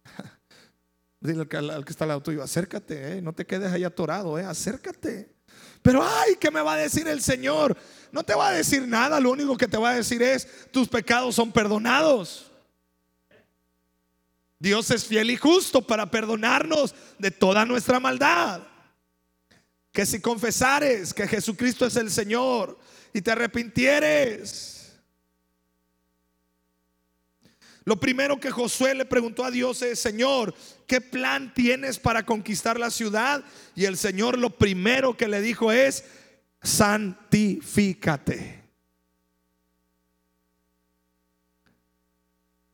Dile 1.20 1.42
al 1.42 1.86
que, 1.86 1.92
está 1.92 2.04
al 2.04 2.10
lado 2.10 2.22
tuyo, 2.22 2.44
acércate, 2.44 3.18
eh, 3.18 3.22
no 3.22 3.34
te 3.34 3.46
quedes 3.46 3.72
ahí 3.72 3.84
atorado, 3.84 4.38
eh, 4.38 4.44
acércate. 4.44 5.34
Pero 5.82 6.04
ay, 6.04 6.36
¿qué 6.39 6.51
me 6.51 6.62
va 6.62 6.74
a 6.74 6.77
decir 6.77 7.08
el 7.08 7.22
Señor? 7.22 7.77
No 8.12 8.24
te 8.24 8.36
va 8.36 8.50
a 8.50 8.51
decir 8.51 8.88
nada, 8.88 9.20
lo 9.20 9.32
único 9.32 9.56
que 9.56 9.68
te 9.68 9.77
va 9.77 9.92
a 9.92 9.96
decir 9.96 10.22
es, 10.22 10.48
tus 10.72 10.88
pecados 10.88 11.36
son 11.36 11.51
perdonados. 11.51 12.51
Dios 14.60 14.90
es 14.92 15.06
fiel 15.06 15.32
y 15.32 15.38
justo 15.38 15.82
para 15.82 16.10
perdonarnos 16.10 16.96
de 17.20 17.32
toda 17.32 17.66
nuestra 17.66 18.00
maldad. 18.00 18.62
Que 19.92 20.06
si 20.06 20.20
confesares 20.20 21.14
que 21.14 21.28
Jesucristo 21.28 21.86
es 21.86 21.96
el 21.96 22.12
Señor 22.12 22.78
y 23.14 23.22
te 23.22 23.32
arrepintieres, 23.32 24.76
Lo 27.86 28.00
primero 28.00 28.40
que 28.40 28.50
Josué 28.50 28.96
le 28.96 29.06
preguntó 29.06 29.46
a 29.46 29.52
Dios 29.52 29.84
es, 29.84 30.00
Señor, 30.00 30.56
¿qué 30.88 31.02
plan 31.02 31.54
tienes 31.54 32.00
para 32.00 32.26
conquistar 32.26 32.80
la 32.80 32.90
ciudad? 32.90 33.44
Y 33.76 33.86
el 33.86 33.96
Señor 33.96 34.40
lo 34.40 34.50
primero 34.50 35.16
que 35.16 35.28
le 35.28 35.40
dijo 35.40 35.72
es, 35.72 36.04
santifícate. 36.64 38.65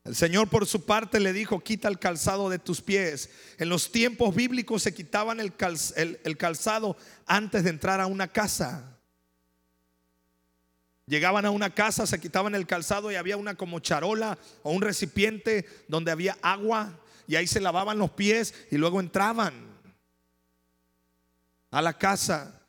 El 0.04 0.16
Señor 0.16 0.50
por 0.50 0.66
su 0.66 0.84
parte 0.86 1.20
le 1.20 1.32
dijo, 1.32 1.60
quita 1.60 1.88
el 1.88 2.00
calzado 2.00 2.50
de 2.50 2.58
tus 2.58 2.82
pies. 2.82 3.30
En 3.60 3.70
los 3.70 3.92
tiempos 3.92 4.34
bíblicos 4.34 4.82
se 4.82 4.94
quitaban 4.94 5.40
el, 5.40 5.56
calzado 6.38 6.98
antes 7.28 7.64
de 7.64 7.70
entrar 7.70 8.02
a 8.02 8.08
una 8.08 8.28
casa. 8.28 8.98
Llegaban 11.06 11.46
a 11.46 11.52
una 11.52 11.74
casa, 11.76 12.08
se 12.08 12.20
quitaban 12.20 12.56
el 12.56 12.66
calzado 12.66 13.12
y 13.12 13.16
había 13.16 13.38
una 13.38 13.56
como 13.56 13.80
charola 13.80 14.40
o 14.64 14.72
un 14.72 14.82
recipiente 14.82 15.68
donde 15.88 16.12
había 16.12 16.38
agua 16.42 17.00
y 17.28 17.36
ahí 17.36 17.46
se 17.46 17.60
lavaban 17.60 18.00
los 18.00 18.12
pies 18.12 18.56
y 18.72 18.78
luego 18.78 19.00
entraban 19.00 19.54
a 21.70 21.82
la 21.82 21.94
casa. 21.94 22.60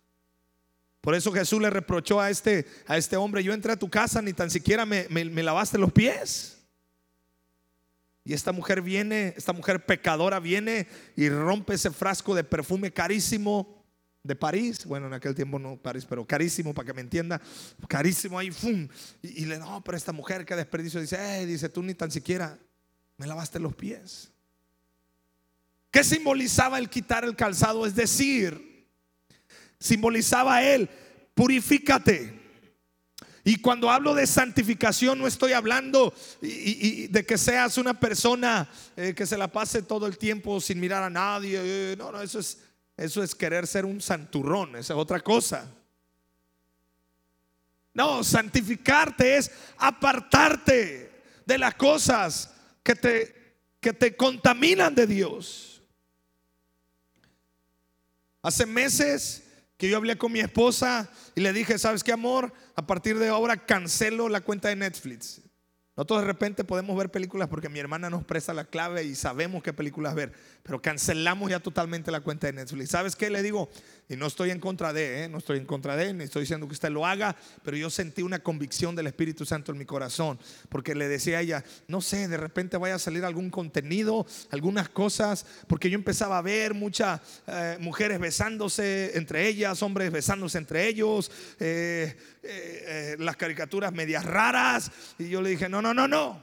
Por 1.00 1.14
eso 1.14 1.32
Jesús 1.32 1.62
le 1.62 1.70
reprochó 1.70 2.20
a 2.20 2.30
este, 2.30 2.66
a 2.86 2.98
este 2.98 3.16
hombre, 3.16 3.42
yo 3.42 3.54
entré 3.54 3.72
a 3.72 3.78
tu 3.78 3.88
casa, 3.88 4.20
ni 4.20 4.34
tan 4.34 4.50
siquiera 4.50 4.84
me 4.84 5.42
lavaste 5.42 5.78
los 5.78 5.92
pies. 5.92 6.61
Y 8.24 8.34
esta 8.34 8.52
mujer 8.52 8.82
viene, 8.82 9.34
esta 9.36 9.52
mujer 9.52 9.84
pecadora 9.84 10.38
viene 10.38 10.86
y 11.16 11.28
rompe 11.28 11.74
ese 11.74 11.90
frasco 11.90 12.34
de 12.34 12.44
perfume 12.44 12.92
carísimo 12.92 13.82
de 14.22 14.36
París. 14.36 14.84
Bueno, 14.84 15.08
en 15.08 15.14
aquel 15.14 15.34
tiempo 15.34 15.58
no 15.58 15.76
París, 15.76 16.06
pero 16.08 16.24
carísimo 16.24 16.72
para 16.72 16.86
que 16.86 16.94
me 16.94 17.00
entienda. 17.00 17.40
Carísimo 17.88 18.38
ahí, 18.38 18.50
¡fum! 18.50 18.86
Y, 19.22 19.44
le 19.44 19.58
no, 19.58 19.82
pero 19.82 19.96
esta 19.96 20.12
mujer 20.12 20.44
que 20.44 20.54
desperdicio 20.54 21.00
dice, 21.00 21.16
eh, 21.18 21.46
dice, 21.46 21.68
tú 21.68 21.82
ni 21.82 21.94
tan 21.94 22.10
siquiera 22.10 22.58
me 23.16 23.26
lavaste 23.26 23.58
los 23.58 23.74
pies. 23.74 24.30
¿Qué 25.90 26.04
simbolizaba 26.04 26.78
el 26.78 26.88
quitar 26.88 27.24
el 27.24 27.36
calzado? 27.36 27.84
Es 27.84 27.94
decir, 27.94 28.88
simbolizaba 29.78 30.62
él, 30.62 30.88
purifícate. 31.34 32.41
Y 33.44 33.56
cuando 33.56 33.90
hablo 33.90 34.14
de 34.14 34.26
santificación 34.26 35.18
no 35.18 35.26
estoy 35.26 35.52
hablando 35.52 36.14
de 36.40 37.24
que 37.26 37.36
seas 37.36 37.76
una 37.76 37.98
persona 37.98 38.68
eh, 38.96 39.14
que 39.16 39.26
se 39.26 39.36
la 39.36 39.48
pase 39.48 39.82
todo 39.82 40.06
el 40.06 40.16
tiempo 40.16 40.60
sin 40.60 40.78
mirar 40.78 41.02
a 41.02 41.10
nadie. 41.10 41.60
Eh, 41.62 41.96
no, 41.96 42.12
no, 42.12 42.22
eso 42.22 42.38
es, 42.38 42.58
eso 42.96 43.22
es 43.22 43.34
querer 43.34 43.66
ser 43.66 43.84
un 43.84 44.00
santurrón, 44.00 44.76
esa 44.76 44.92
es 44.92 44.98
otra 44.98 45.18
cosa. 45.20 45.68
No, 47.94 48.22
santificarte 48.22 49.36
es 49.36 49.50
apartarte 49.76 51.10
de 51.44 51.58
las 51.58 51.74
cosas 51.74 52.54
que 52.82 52.94
te, 52.94 53.56
que 53.80 53.92
te 53.92 54.16
contaminan 54.16 54.94
de 54.94 55.06
Dios. 55.06 55.82
Hace 58.40 58.66
meses 58.66 59.41
que 59.82 59.90
yo 59.90 59.96
hablé 59.96 60.16
con 60.16 60.30
mi 60.30 60.38
esposa 60.38 61.10
y 61.34 61.40
le 61.40 61.52
dije, 61.52 61.76
¿sabes 61.76 62.04
qué 62.04 62.12
amor? 62.12 62.52
A 62.76 62.86
partir 62.86 63.18
de 63.18 63.26
ahora 63.26 63.56
cancelo 63.56 64.28
la 64.28 64.40
cuenta 64.40 64.68
de 64.68 64.76
Netflix. 64.76 65.42
Nosotros 65.96 66.20
de 66.20 66.26
repente 66.28 66.62
podemos 66.62 66.96
ver 66.96 67.10
películas 67.10 67.48
porque 67.48 67.68
mi 67.68 67.80
hermana 67.80 68.08
nos 68.08 68.22
presta 68.22 68.54
la 68.54 68.64
clave 68.64 69.02
y 69.02 69.16
sabemos 69.16 69.60
qué 69.60 69.72
películas 69.72 70.14
ver, 70.14 70.32
pero 70.62 70.80
cancelamos 70.80 71.50
ya 71.50 71.58
totalmente 71.58 72.12
la 72.12 72.20
cuenta 72.20 72.46
de 72.46 72.52
Netflix. 72.52 72.90
¿Sabes 72.90 73.16
qué? 73.16 73.28
Le 73.28 73.42
digo, 73.42 73.70
y 74.12 74.16
no 74.16 74.26
estoy 74.26 74.50
en 74.50 74.60
contra 74.60 74.92
de, 74.92 75.24
¿eh? 75.24 75.28
no 75.30 75.38
estoy 75.38 75.56
en 75.56 75.64
contra 75.64 75.96
de, 75.96 76.12
ni 76.12 76.24
estoy 76.24 76.42
diciendo 76.42 76.66
que 76.66 76.74
usted 76.74 76.90
lo 76.90 77.06
haga, 77.06 77.34
pero 77.64 77.78
yo 77.78 77.88
sentí 77.88 78.20
una 78.20 78.40
convicción 78.40 78.94
del 78.94 79.06
Espíritu 79.06 79.46
Santo 79.46 79.72
en 79.72 79.78
mi 79.78 79.86
corazón, 79.86 80.38
porque 80.68 80.94
le 80.94 81.08
decía 81.08 81.38
a 81.38 81.40
ella, 81.40 81.64
no 81.88 82.02
sé, 82.02 82.28
de 82.28 82.36
repente 82.36 82.76
vaya 82.76 82.96
a 82.96 82.98
salir 82.98 83.24
algún 83.24 83.48
contenido, 83.48 84.26
algunas 84.50 84.90
cosas, 84.90 85.46
porque 85.66 85.88
yo 85.88 85.96
empezaba 85.96 86.36
a 86.36 86.42
ver 86.42 86.74
muchas 86.74 87.22
eh, 87.46 87.78
mujeres 87.80 88.18
besándose 88.18 89.16
entre 89.16 89.48
ellas, 89.48 89.82
hombres 89.82 90.12
besándose 90.12 90.58
entre 90.58 90.86
ellos, 90.88 91.30
eh, 91.58 93.16
las 93.18 93.36
caricaturas 93.36 93.92
medias 93.92 94.26
raras, 94.26 94.90
y 95.18 95.30
yo 95.30 95.40
le 95.40 95.48
dije, 95.50 95.70
no, 95.70 95.80
no, 95.80 95.94
no, 95.94 96.06
no, 96.06 96.42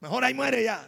mejor 0.00 0.22
ahí 0.22 0.34
muere 0.34 0.64
ya. 0.64 0.86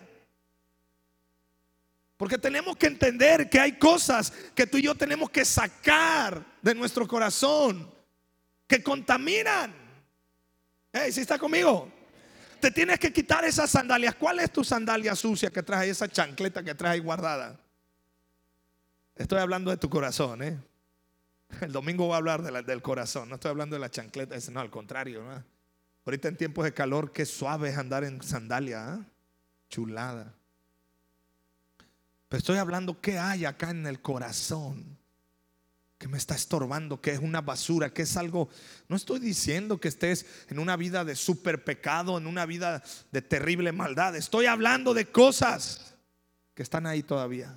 Porque 2.23 2.39
tenemos 2.39 2.77
que 2.77 2.87
entender 2.87 3.51
que 3.51 3.59
hay 3.59 3.73
cosas 3.73 4.33
que 4.55 4.65
tú 4.65 4.79
y 4.79 4.83
yo 4.83 4.95
tenemos 4.95 5.29
que 5.29 5.45
sacar 5.45 6.41
de 6.63 6.73
nuestro 6.73 7.05
corazón 7.09 7.93
que 8.69 8.81
contaminan. 8.81 9.75
Hey, 10.93 11.11
¿sí 11.11 11.23
está 11.23 11.37
conmigo? 11.37 11.91
Te 12.61 12.71
tienes 12.71 13.01
que 13.01 13.13
quitar 13.13 13.45
esas 13.45 13.71
sandalias. 13.71 14.15
¿Cuál 14.15 14.39
es 14.39 14.53
tu 14.53 14.63
sandalia 14.63 15.17
sucia 15.17 15.51
que 15.51 15.65
traes, 15.65 15.91
esa 15.91 16.07
chancleta 16.07 16.63
que 16.63 16.77
traes 16.77 17.03
guardada? 17.03 17.59
Estoy 19.17 19.41
hablando 19.41 19.73
de 19.73 19.77
tu 19.79 19.91
corazón, 19.91 20.45
¿eh? 20.45 20.61
El 21.61 21.73
domingo 21.73 22.05
voy 22.05 22.15
a 22.15 22.19
hablar 22.19 22.65
del 22.65 22.83
corazón. 22.83 23.31
No 23.31 23.35
estoy 23.35 23.51
hablando 23.51 23.75
de 23.75 23.81
la 23.81 23.91
chancleta, 23.91 24.37
no, 24.53 24.61
al 24.61 24.71
contrario. 24.71 25.25
Ahorita 26.07 26.29
en 26.29 26.37
tiempos 26.37 26.67
de 26.67 26.73
calor, 26.73 27.11
qué 27.11 27.27
suave 27.27 27.71
es 27.71 27.77
andar 27.77 28.05
en 28.05 28.23
sandalia, 28.23 29.01
¿eh? 29.01 29.05
chulada. 29.69 30.37
Pero 32.33 32.39
estoy 32.39 32.57
hablando 32.57 32.99
qué 32.99 33.19
hay 33.19 33.45
acá 33.45 33.69
en 33.69 33.87
el 33.87 34.01
corazón 34.01 34.97
que 35.99 36.09
me 36.09 36.17
está 36.17 36.35
estorbando, 36.35 36.99
que 36.99 37.11
es 37.11 37.19
una 37.19 37.43
basura, 37.43 37.93
que 37.93 38.01
es 38.01 38.17
algo... 38.17 38.49
No 38.89 38.97
estoy 38.97 39.21
diciendo 39.21 39.79
que 39.79 39.89
estés 39.89 40.25
en 40.49 40.59
una 40.59 40.77
vida 40.77 41.05
de 41.05 41.15
super 41.15 41.63
pecado, 41.63 42.17
en 42.17 42.27
una 42.27 42.47
vida 42.47 42.83
de 43.11 43.21
terrible 43.21 43.71
maldad. 43.73 44.17
Estoy 44.17 44.47
hablando 44.47 44.95
de 44.95 45.11
cosas 45.11 45.95
que 46.55 46.63
están 46.63 46.87
ahí 46.87 47.03
todavía. 47.03 47.55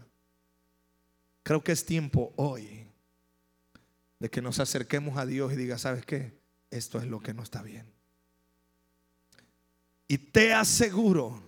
Creo 1.43 1.63
que 1.63 1.71
es 1.71 1.85
tiempo 1.85 2.33
hoy 2.35 2.85
de 4.19 4.29
que 4.29 4.41
nos 4.41 4.59
acerquemos 4.59 5.17
a 5.17 5.25
Dios 5.25 5.53
y 5.53 5.55
diga, 5.55 5.77
¿sabes 5.77 6.05
qué? 6.05 6.37
Esto 6.69 6.99
es 6.99 7.05
lo 7.05 7.21
que 7.21 7.33
no 7.33 7.43
está 7.43 7.61
bien. 7.61 7.89
Y 10.09 10.17
te 10.17 10.53
aseguro 10.53 11.41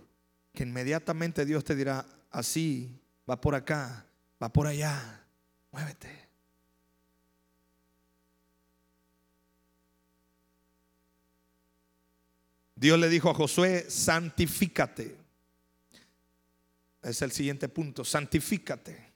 que 0.53 0.63
inmediatamente 0.63 1.45
Dios 1.45 1.65
te 1.65 1.75
dirá, 1.75 2.05
así 2.31 3.01
va 3.29 3.39
por 3.39 3.55
acá, 3.55 4.05
va 4.41 4.49
por 4.49 4.67
allá, 4.67 5.25
muévete. 5.71 6.27
Dios 12.75 12.99
le 12.99 13.09
dijo 13.09 13.29
a 13.29 13.33
Josué, 13.33 13.89
santifícate. 13.89 15.17
Es 17.01 17.21
el 17.21 17.31
siguiente 17.31 17.67
punto, 17.69 18.05
santifícate. 18.05 19.11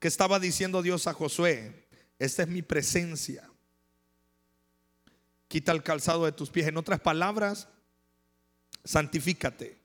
¿Qué 0.00 0.08
estaba 0.08 0.40
diciendo 0.40 0.82
Dios 0.82 1.06
a 1.06 1.14
Josué? 1.14 1.86
Esta 2.18 2.42
es 2.42 2.48
mi 2.48 2.62
presencia. 2.62 3.48
Quita 5.46 5.72
el 5.72 5.82
calzado 5.82 6.24
de 6.24 6.32
tus 6.32 6.50
pies. 6.50 6.66
En 6.66 6.76
otras 6.76 7.00
palabras, 7.00 7.68
santifícate. 8.82 9.83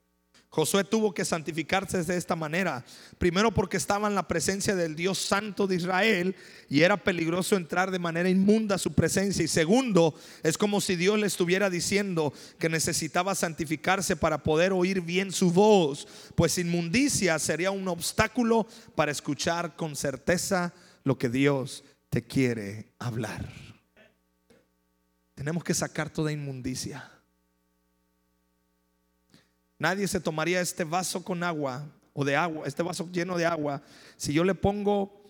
Josué 0.51 0.83
tuvo 0.83 1.13
que 1.13 1.25
santificarse 1.25 2.03
de 2.03 2.17
esta 2.17 2.35
manera. 2.35 2.83
Primero 3.19 3.51
porque 3.53 3.77
estaba 3.77 4.07
en 4.07 4.15
la 4.15 4.27
presencia 4.27 4.75
del 4.75 4.95
Dios 4.95 5.19
Santo 5.19 5.67
de 5.67 5.75
Israel 5.75 6.35
y 6.67 6.81
era 6.81 6.97
peligroso 6.97 7.55
entrar 7.55 7.91
de 7.91 7.99
manera 7.99 8.29
inmunda 8.29 8.75
a 8.75 8.79
su 8.79 8.93
presencia. 8.93 9.45
Y 9.45 9.47
segundo, 9.47 10.15
es 10.41 10.57
como 10.57 10.81
si 10.81 10.95
Dios 10.95 11.19
le 11.19 11.27
estuviera 11.27 11.69
diciendo 11.69 12.33
que 12.57 12.67
necesitaba 12.67 13.35
santificarse 13.35 14.15
para 14.15 14.41
poder 14.41 14.73
oír 14.73 15.01
bien 15.01 15.31
su 15.31 15.51
voz, 15.51 16.07
pues 16.33 16.57
inmundicia 16.57 17.37
sería 17.37 17.69
un 17.69 17.87
obstáculo 17.87 18.65
para 18.95 19.11
escuchar 19.11 19.75
con 19.75 19.95
certeza 19.95 20.73
lo 21.03 21.19
que 21.19 21.29
Dios 21.29 21.83
te 22.09 22.23
quiere 22.23 22.93
hablar. 22.97 23.47
Tenemos 25.35 25.63
que 25.63 25.75
sacar 25.75 26.09
toda 26.09 26.31
inmundicia. 26.31 27.18
Nadie 29.79 30.07
se 30.07 30.19
tomaría 30.19 30.59
este 30.59 30.83
vaso 30.83 31.23
con 31.23 31.41
agua 31.41 31.87
o 32.13 32.25
de 32.25 32.35
agua, 32.35 32.67
este 32.67 32.83
vaso 32.83 33.09
lleno 33.11 33.37
de 33.37 33.45
agua, 33.45 33.81
si 34.17 34.33
yo 34.33 34.43
le 34.43 34.53
pongo 34.53 35.23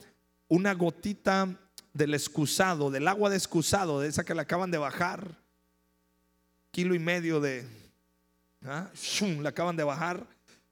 una 0.47 0.73
gotita 0.73 1.47
del 1.93 2.15
excusado, 2.15 2.89
del 2.89 3.07
agua 3.07 3.29
de 3.29 3.37
excusado, 3.37 3.99
de 3.99 4.09
esa 4.09 4.23
que 4.23 4.33
le 4.33 4.41
acaban 4.41 4.71
de 4.71 4.79
bajar, 4.79 5.37
kilo 6.71 6.95
y 6.95 6.99
medio 6.99 7.39
de, 7.39 7.63
¿ah? 8.65 8.89
le 9.21 9.47
acaban 9.47 9.75
de 9.75 9.83
bajar, 9.83 10.25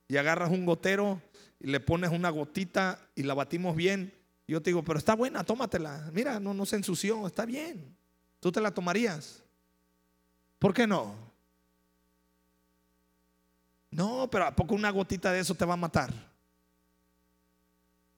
y 0.07 0.17
agarras 0.17 0.49
un 0.51 0.65
gotero 0.65 1.21
y 1.59 1.67
le 1.67 1.79
pones 1.79 2.11
una 2.11 2.29
gotita 2.29 2.99
y 3.15 3.23
la 3.23 3.33
batimos 3.33 3.75
bien. 3.75 4.13
yo 4.47 4.61
te 4.61 4.69
digo, 4.69 4.83
pero 4.83 4.97
está 4.97 5.15
buena, 5.15 5.43
tómatela. 5.43 6.09
Mira, 6.13 6.39
no, 6.39 6.53
no 6.53 6.65
se 6.65 6.77
ensució, 6.77 7.27
está 7.27 7.45
bien. 7.45 7.95
¿Tú 8.39 8.51
te 8.51 8.61
la 8.61 8.71
tomarías? 8.71 9.43
¿Por 10.59 10.73
qué 10.73 10.87
no? 10.87 11.26
No, 13.97 14.29
pero 14.29 14.45
¿a 14.45 14.55
poco 14.55 14.75
una 14.75 14.91
gotita 14.91 15.31
de 15.31 15.39
eso 15.39 15.55
te 15.55 15.65
va 15.65 15.73
a 15.73 15.77
matar? 15.77 16.13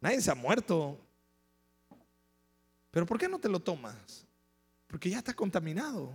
Nadie 0.01 0.19
se 0.19 0.29
ha 0.29 0.35
muerto. 0.35 0.99
Pero 2.91 3.05
¿por 3.05 3.17
qué 3.17 3.29
no 3.29 3.39
te 3.39 3.47
lo 3.47 3.61
tomas? 3.61 4.27
Porque 4.87 5.09
ya 5.09 5.19
está 5.19 5.33
contaminado. 5.33 6.11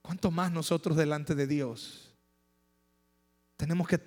¿Cuánto 0.00 0.30
más 0.30 0.50
nosotros 0.50 0.96
delante 0.96 1.34
de 1.34 1.46
Dios? 1.46 2.10
Tenemos 3.58 3.86
que 3.86 4.00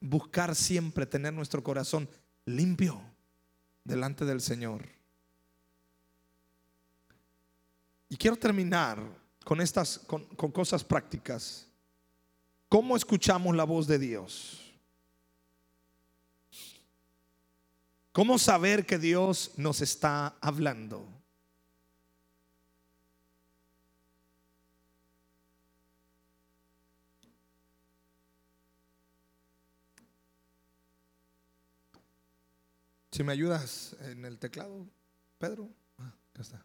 buscar 0.00 0.54
siempre 0.54 1.04
tener 1.04 1.34
nuestro 1.34 1.62
corazón 1.62 2.08
limpio 2.46 2.98
delante 3.84 4.24
del 4.24 4.40
Señor. 4.40 4.88
Y 8.08 8.16
quiero 8.16 8.36
terminar 8.36 9.20
con 9.44 9.60
estas 9.60 9.98
con, 9.98 10.24
cosas 10.52 10.84
prácticas. 10.84 11.66
¿Cómo 12.68 12.96
escuchamos 12.96 13.54
la 13.54 13.64
voz 13.64 13.86
de 13.86 13.98
Dios? 13.98 14.72
¿Cómo 18.12 18.38
saber 18.38 18.84
que 18.86 18.98
Dios 18.98 19.52
nos 19.56 19.80
está 19.80 20.36
hablando? 20.40 21.08
Si 33.10 33.22
me 33.22 33.32
ayudas 33.32 33.94
en 34.00 34.24
el 34.24 34.38
teclado, 34.38 34.86
Pedro. 35.38 35.68
Ah, 35.98 36.14
está. 36.38 36.64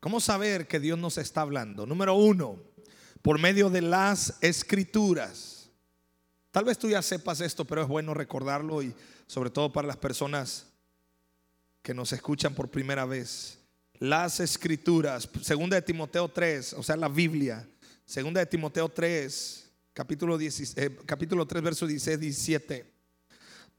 ¿Cómo 0.00 0.20
saber 0.20 0.68
que 0.68 0.78
Dios 0.78 0.98
nos 0.98 1.18
está 1.18 1.40
hablando? 1.40 1.84
Número 1.84 2.14
uno, 2.14 2.62
por 3.20 3.40
medio 3.40 3.68
de 3.68 3.82
las 3.82 4.38
escrituras. 4.40 5.70
Tal 6.52 6.64
vez 6.64 6.78
tú 6.78 6.88
ya 6.88 7.02
sepas 7.02 7.40
esto, 7.40 7.64
pero 7.64 7.82
es 7.82 7.88
bueno 7.88 8.14
recordarlo 8.14 8.82
y 8.82 8.94
sobre 9.26 9.50
todo 9.50 9.72
para 9.72 9.88
las 9.88 9.96
personas 9.96 10.66
que 11.82 11.94
nos 11.94 12.12
escuchan 12.12 12.54
por 12.54 12.70
primera 12.70 13.04
vez. 13.04 13.58
Las 13.98 14.38
escrituras, 14.38 15.28
segunda 15.42 15.74
de 15.74 15.82
Timoteo 15.82 16.28
3, 16.28 16.74
o 16.74 16.82
sea, 16.82 16.96
la 16.96 17.08
Biblia, 17.08 17.68
segunda 18.04 18.38
de 18.38 18.46
Timoteo 18.46 18.88
3, 18.88 19.70
capítulo, 19.92 20.38
eh, 20.40 20.98
capítulo 21.04 21.44
3, 21.44 21.62
verso 21.62 21.86
16, 21.86 22.20
17. 22.20 22.97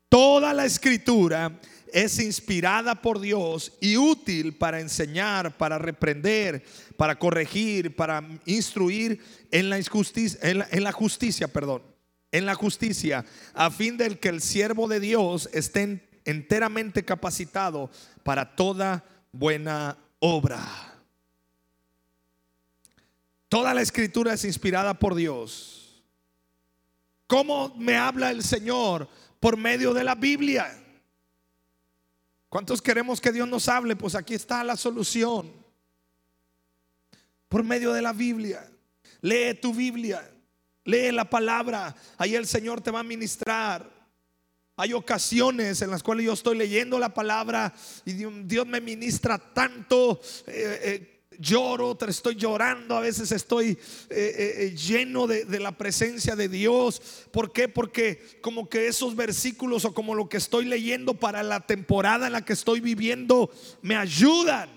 Toda 0.09 0.53
la 0.53 0.65
escritura 0.65 1.59
es 1.93 2.19
inspirada 2.19 2.95
por 2.95 3.19
Dios 3.19 3.73
y 3.79 3.97
útil 3.97 4.55
para 4.55 4.79
enseñar, 4.79 5.55
para 5.55 5.77
reprender, 5.77 6.63
para 6.97 7.17
corregir, 7.17 7.95
para 7.95 8.27
instruir 8.45 9.23
en 9.51 9.69
la 9.69 10.91
justicia, 10.91 11.47
perdón, 11.47 11.83
en 12.31 12.45
la 12.45 12.55
justicia, 12.55 13.25
a 13.53 13.69
fin 13.71 13.97
de 13.97 14.19
que 14.19 14.29
el 14.29 14.41
siervo 14.41 14.87
de 14.87 14.99
Dios 14.99 15.49
esté 15.53 16.09
enteramente 16.25 17.05
capacitado 17.05 17.89
para 18.23 18.55
toda 18.55 19.03
buena 19.31 19.97
obra. 20.19 20.59
Toda 23.47 23.73
la 23.73 23.81
escritura 23.81 24.33
es 24.33 24.45
inspirada 24.45 24.93
por 24.93 25.15
Dios. 25.15 26.03
¿Cómo 27.25 27.73
me 27.77 27.95
habla 27.95 28.29
el 28.31 28.43
Señor? 28.43 29.07
Por 29.39 29.57
medio 29.57 29.93
de 29.93 30.03
la 30.03 30.15
Biblia. 30.15 30.75
¿Cuántos 32.49 32.81
queremos 32.81 33.21
que 33.21 33.31
Dios 33.31 33.47
nos 33.47 33.69
hable? 33.69 33.95
Pues 33.95 34.15
aquí 34.15 34.33
está 34.33 34.63
la 34.63 34.75
solución. 34.75 35.51
Por 37.47 37.63
medio 37.63 37.93
de 37.93 38.01
la 38.01 38.13
Biblia. 38.13 38.69
Lee 39.21 39.53
tu 39.61 39.73
Biblia. 39.73 40.29
Lee 40.83 41.11
la 41.11 41.29
palabra. 41.29 41.95
Ahí 42.17 42.35
el 42.35 42.47
Señor 42.47 42.81
te 42.81 42.91
va 42.91 43.01
a 43.01 43.03
ministrar. 43.03 43.99
Hay 44.75 44.93
ocasiones 44.93 45.81
en 45.81 45.91
las 45.91 46.01
cuales 46.01 46.25
yo 46.25 46.33
estoy 46.33 46.57
leyendo 46.57 46.97
la 46.97 47.13
palabra 47.13 47.73
y 48.05 48.13
Dios 48.13 48.65
me 48.65 48.79
ministra 48.79 49.37
tanto. 49.37 50.21
Eh, 50.47 50.79
eh, 50.83 51.18
lloro, 51.39 51.97
estoy 52.07 52.35
llorando, 52.35 52.95
a 52.95 52.99
veces 52.99 53.31
estoy 53.31 53.69
eh, 53.69 53.77
eh, 54.09 54.53
eh, 54.57 54.75
lleno 54.75 55.25
de, 55.25 55.59
la 55.59 55.71
presencia 55.71 56.35
de 56.35 56.49
Dios. 56.49 57.01
¿Por 57.31 57.51
qué? 57.51 57.67
Porque 57.69 58.39
como 58.41 58.69
que 58.69 58.87
esos 58.87 59.15
versículos 59.15 59.85
o 59.85 59.93
como 59.93 60.13
lo 60.13 60.29
que 60.29 60.37
estoy 60.37 60.65
leyendo 60.65 61.13
para 61.13 61.41
la 61.41 61.61
temporada 61.61 62.27
en 62.27 62.33
la 62.33 62.45
que 62.45 62.53
estoy 62.53 62.81
viviendo 62.81 63.49
me 63.81 63.95
ayudan. 63.95 64.69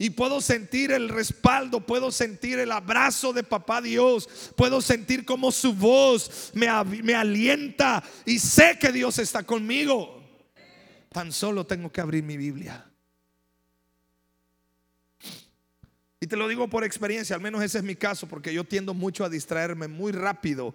Y 0.00 0.10
puedo 0.10 0.40
sentir 0.40 0.92
el 0.92 1.08
respaldo, 1.08 1.84
puedo 1.84 2.12
sentir 2.12 2.60
el 2.60 2.70
abrazo 2.70 3.32
de 3.32 3.42
papá 3.42 3.80
Dios, 3.80 4.28
puedo 4.54 4.80
sentir 4.80 5.24
como 5.24 5.50
su 5.50 5.72
voz 5.74 6.52
me, 6.54 6.68
me 7.02 7.14
alienta 7.14 8.04
y 8.24 8.38
sé 8.38 8.78
que 8.78 8.92
Dios 8.92 9.18
está 9.18 9.42
conmigo. 9.42 10.22
Tan 11.10 11.32
solo 11.32 11.66
tengo 11.66 11.90
que 11.90 12.00
abrir 12.00 12.22
mi 12.22 12.36
Biblia. 12.36 12.87
Y 16.20 16.26
te 16.26 16.36
lo 16.36 16.48
digo 16.48 16.68
por 16.68 16.84
experiencia, 16.84 17.36
al 17.36 17.42
menos 17.42 17.62
ese 17.62 17.78
es 17.78 17.84
mi 17.84 17.94
caso, 17.94 18.26
porque 18.26 18.52
yo 18.52 18.64
tiendo 18.64 18.92
mucho 18.92 19.24
a 19.24 19.28
distraerme 19.28 19.86
muy 19.86 20.12
rápido. 20.12 20.74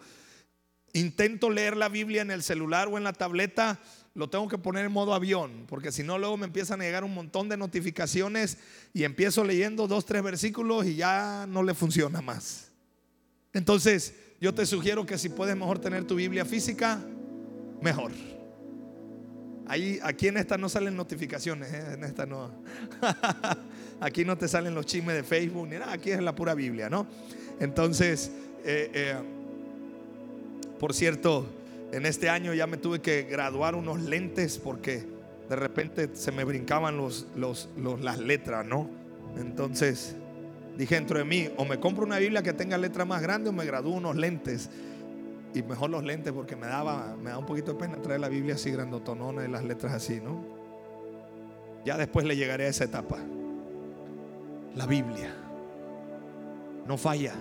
Intento 0.93 1.49
leer 1.49 1.75
la 1.75 1.89
Biblia 1.89 2.21
en 2.21 2.31
el 2.31 2.43
celular 2.43 2.87
o 2.87 2.97
en 2.97 3.03
la 3.03 3.13
tableta, 3.13 3.79
lo 4.15 4.29
tengo 4.29 4.47
que 4.47 4.57
poner 4.57 4.85
en 4.85 4.91
modo 4.91 5.13
avión, 5.13 5.65
porque 5.67 5.91
si 5.91 6.03
no 6.03 6.17
luego 6.17 6.37
me 6.37 6.45
empiezan 6.45 6.79
a 6.81 6.83
llegar 6.83 7.03
un 7.03 7.13
montón 7.13 7.49
de 7.49 7.57
notificaciones 7.57 8.57
y 8.93 9.03
empiezo 9.03 9.43
leyendo 9.43 9.87
dos, 9.87 10.05
tres 10.05 10.21
versículos 10.21 10.85
y 10.85 10.95
ya 10.95 11.45
no 11.49 11.63
le 11.63 11.73
funciona 11.73 12.21
más. 12.21 12.69
Entonces, 13.53 14.13
yo 14.39 14.53
te 14.53 14.65
sugiero 14.65 15.05
que 15.05 15.17
si 15.17 15.29
puedes 15.29 15.55
mejor 15.55 15.79
tener 15.79 16.05
tu 16.05 16.15
Biblia 16.15 16.45
física, 16.45 17.01
mejor. 17.81 18.11
Ahí, 19.65 19.99
aquí 20.03 20.27
en 20.27 20.37
esta 20.37 20.57
no 20.57 20.69
salen 20.69 20.95
notificaciones, 20.95 21.73
¿eh? 21.73 21.93
en 21.93 22.03
esta 22.03 22.25
no. 22.25 22.63
Aquí 23.99 24.25
no 24.25 24.37
te 24.37 24.47
salen 24.47 24.75
los 24.75 24.85
chismes 24.85 25.15
de 25.15 25.23
Facebook 25.23 25.67
ni 25.67 25.77
nada, 25.77 25.93
aquí 25.93 26.11
es 26.11 26.21
la 26.21 26.35
pura 26.35 26.53
Biblia, 26.53 26.89
¿no? 26.89 27.07
Entonces, 27.59 28.31
eh, 28.65 28.91
eh, 28.93 29.15
por 30.79 30.93
cierto, 30.93 31.45
en 31.91 32.05
este 32.05 32.29
año 32.29 32.53
ya 32.53 32.67
me 32.67 32.77
tuve 32.77 32.99
que 32.99 33.23
graduar 33.23 33.75
unos 33.75 34.01
lentes 34.01 34.57
porque 34.57 35.03
de 35.49 35.55
repente 35.55 36.09
se 36.13 36.31
me 36.31 36.43
brincaban 36.43 36.97
los, 36.97 37.27
las 38.01 38.19
letras, 38.19 38.65
¿no? 38.65 38.89
Entonces 39.37 40.15
dije 40.77 40.95
dentro 40.95 41.19
de 41.19 41.25
mí, 41.25 41.49
o 41.57 41.65
me 41.65 41.79
compro 41.79 42.05
una 42.05 42.17
Biblia 42.17 42.41
que 42.41 42.53
tenga 42.53 42.77
letra 42.77 43.05
más 43.05 43.21
grande 43.21 43.49
o 43.49 43.53
me 43.53 43.65
gradúo 43.65 43.93
unos 43.93 44.15
lentes. 44.15 44.69
Y 45.53 45.61
mejor 45.61 45.91
los 45.91 46.03
lentes 46.03 46.33
porque 46.33 46.55
me 46.55 46.65
daba, 46.65 47.15
me 47.21 47.29
da 47.29 47.37
un 47.37 47.45
poquito 47.45 47.73
de 47.73 47.79
pena 47.79 48.01
traer 48.01 48.19
la 48.19 48.29
Biblia 48.29 48.55
así 48.55 48.71
grandotonona 48.71 49.45
y 49.45 49.51
las 49.51 49.63
letras 49.63 49.93
así, 49.93 50.19
¿no? 50.19 50.43
Ya 51.85 51.97
después 51.97 52.25
le 52.25 52.35
llegaré 52.35 52.65
a 52.65 52.69
esa 52.69 52.85
etapa. 52.85 53.19
La 54.75 54.85
Biblia 54.87 55.33
no 56.85 56.97
falla. 56.97 57.33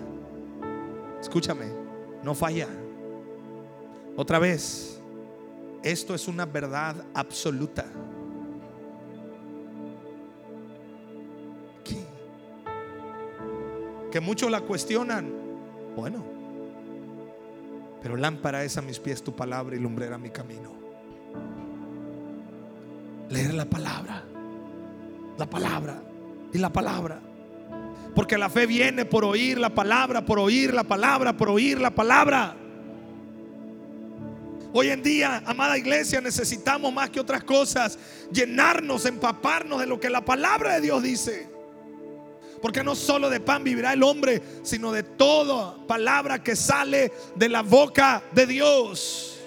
Escúchame, 1.19 1.65
no 2.23 2.35
falla. 2.35 2.67
Otra 4.15 4.39
vez, 4.39 5.01
esto 5.81 6.13
es 6.13 6.27
una 6.27 6.45
verdad 6.45 6.95
absoluta. 7.13 7.85
Que 14.11 14.21
muchos 14.21 14.51
la 14.51 14.61
cuestionan. 14.61 15.27
Bueno, 15.95 16.23
pero 17.99 18.15
lámpara 18.15 18.63
es 18.63 18.77
a 18.77 18.81
mis 18.83 18.99
pies 18.99 19.23
tu 19.23 19.35
palabra 19.35 19.75
y 19.75 19.79
lumbrera 19.79 20.19
mi 20.19 20.29
camino. 20.29 20.71
Leer 23.29 23.55
la 23.55 23.65
palabra, 23.65 24.23
la 25.35 25.49
palabra 25.49 26.12
y 26.53 26.57
la 26.57 26.71
palabra. 26.71 27.19
Porque 28.15 28.37
la 28.37 28.49
fe 28.49 28.65
viene 28.65 29.05
por 29.05 29.25
oír 29.25 29.57
la 29.57 29.69
palabra, 29.69 30.23
por 30.23 30.39
oír 30.39 30.73
la 30.73 30.83
palabra, 30.83 31.35
por 31.35 31.49
oír 31.49 31.81
la 31.81 31.89
palabra. 31.89 32.55
Hoy 34.71 34.89
en 34.89 35.03
día, 35.03 35.43
amada 35.45 35.77
iglesia, 35.77 36.21
necesitamos 36.21 36.93
más 36.93 37.09
que 37.09 37.19
otras 37.19 37.43
cosas 37.43 37.97
llenarnos, 38.31 39.05
empaparnos 39.05 39.79
de 39.79 39.87
lo 39.87 39.99
que 39.99 40.09
la 40.09 40.23
palabra 40.23 40.75
de 40.75 40.81
Dios 40.81 41.01
dice. 41.01 41.49
Porque 42.61 42.83
no 42.83 42.95
solo 42.95 43.29
de 43.29 43.39
pan 43.39 43.63
vivirá 43.63 43.93
el 43.93 44.03
hombre, 44.03 44.41
sino 44.63 44.91
de 44.91 45.03
toda 45.03 45.75
palabra 45.85 46.41
que 46.41 46.55
sale 46.55 47.11
de 47.35 47.49
la 47.49 47.61
boca 47.61 48.23
de 48.33 48.47
Dios 48.47 49.42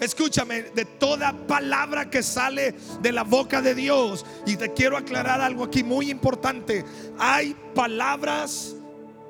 escúchame, 0.00 0.62
de 0.62 0.84
toda 0.84 1.32
palabra 1.46 2.10
que 2.10 2.22
sale 2.22 2.74
de 3.00 3.12
la 3.12 3.22
boca 3.22 3.62
de 3.62 3.74
Dios. 3.74 4.24
Y 4.46 4.56
te 4.56 4.72
quiero 4.72 4.96
aclarar 4.96 5.40
algo 5.40 5.64
aquí 5.64 5.84
muy 5.84 6.10
importante. 6.10 6.84
Hay 7.18 7.54
palabras 7.74 8.74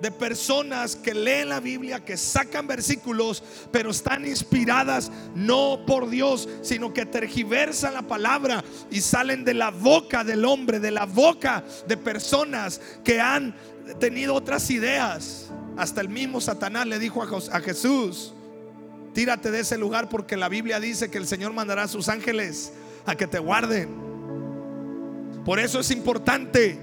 de 0.00 0.11
personas 0.11 0.96
que 0.96 1.14
leen 1.14 1.50
la 1.50 1.61
Biblia, 1.61 2.04
que 2.04 2.16
sacan 2.16 2.66
versículos, 2.66 3.42
pero 3.70 3.90
están 3.90 4.26
inspiradas 4.26 5.11
no 5.35 5.85
por 5.87 6.09
Dios, 6.09 6.48
sino 6.62 6.92
que 6.92 7.06
tergiversan 7.06 7.94
la 7.94 8.02
palabra 8.02 8.64
y 8.90 9.00
salen 9.00 9.44
de 9.44 9.54
la 9.54 9.70
boca 9.70 10.24
del 10.24 10.44
hombre, 10.44 10.80
de 10.80 10.90
la 10.90 11.04
boca 11.04 11.64
de 11.87 11.96
personas 11.96 12.80
que 13.04 13.20
han 13.20 13.54
tenido 13.98 14.35
otras 14.35 14.70
ideas. 14.70 15.50
Hasta 15.76 16.00
el 16.00 16.09
mismo 16.09 16.40
Satanás 16.40 16.87
le 16.87 16.98
dijo 16.98 17.22
a 17.22 17.61
Jesús, 17.61 18.33
Tírate 19.12 19.51
de 19.51 19.61
ese 19.61 19.77
lugar 19.77 20.09
porque 20.09 20.37
la 20.37 20.49
Biblia 20.49 20.79
dice 20.79 21.11
que 21.11 21.18
el 21.18 21.27
Señor 21.27 21.53
mandará 21.53 21.85
a 21.85 21.88
sus 21.88 22.09
ángeles 22.09 22.73
a 23.07 23.16
que 23.16 23.27
te 23.27 23.38
guarden. 23.38 23.88
Por 25.44 25.59
eso 25.59 25.81
es 25.81 25.90
importante 25.90 26.79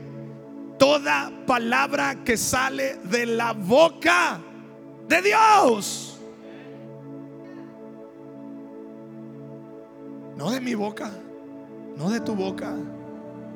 toda 0.77 1.31
palabra 1.45 2.23
que 2.23 2.37
sale 2.37 2.97
de 3.03 3.25
la 3.25 3.53
boca 3.53 4.39
de 5.07 5.21
Dios. 5.21 6.19
No 10.35 10.51
de 10.51 10.59
mi 10.59 10.75
boca, 10.75 11.11
no 11.95 12.09
de 12.09 12.19
tu 12.19 12.35
boca. 12.35 12.75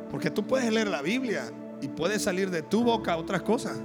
Porque 0.10 0.32
tú 0.32 0.46
puedes 0.46 0.72
leer 0.72 0.88
la 0.88 1.02
Biblia 1.02 1.52
y 1.82 1.88
puede 1.88 2.20
salir 2.20 2.50
de 2.50 2.62
tu 2.62 2.84
boca 2.84 3.18
otras 3.18 3.42
cosas. 3.42 3.80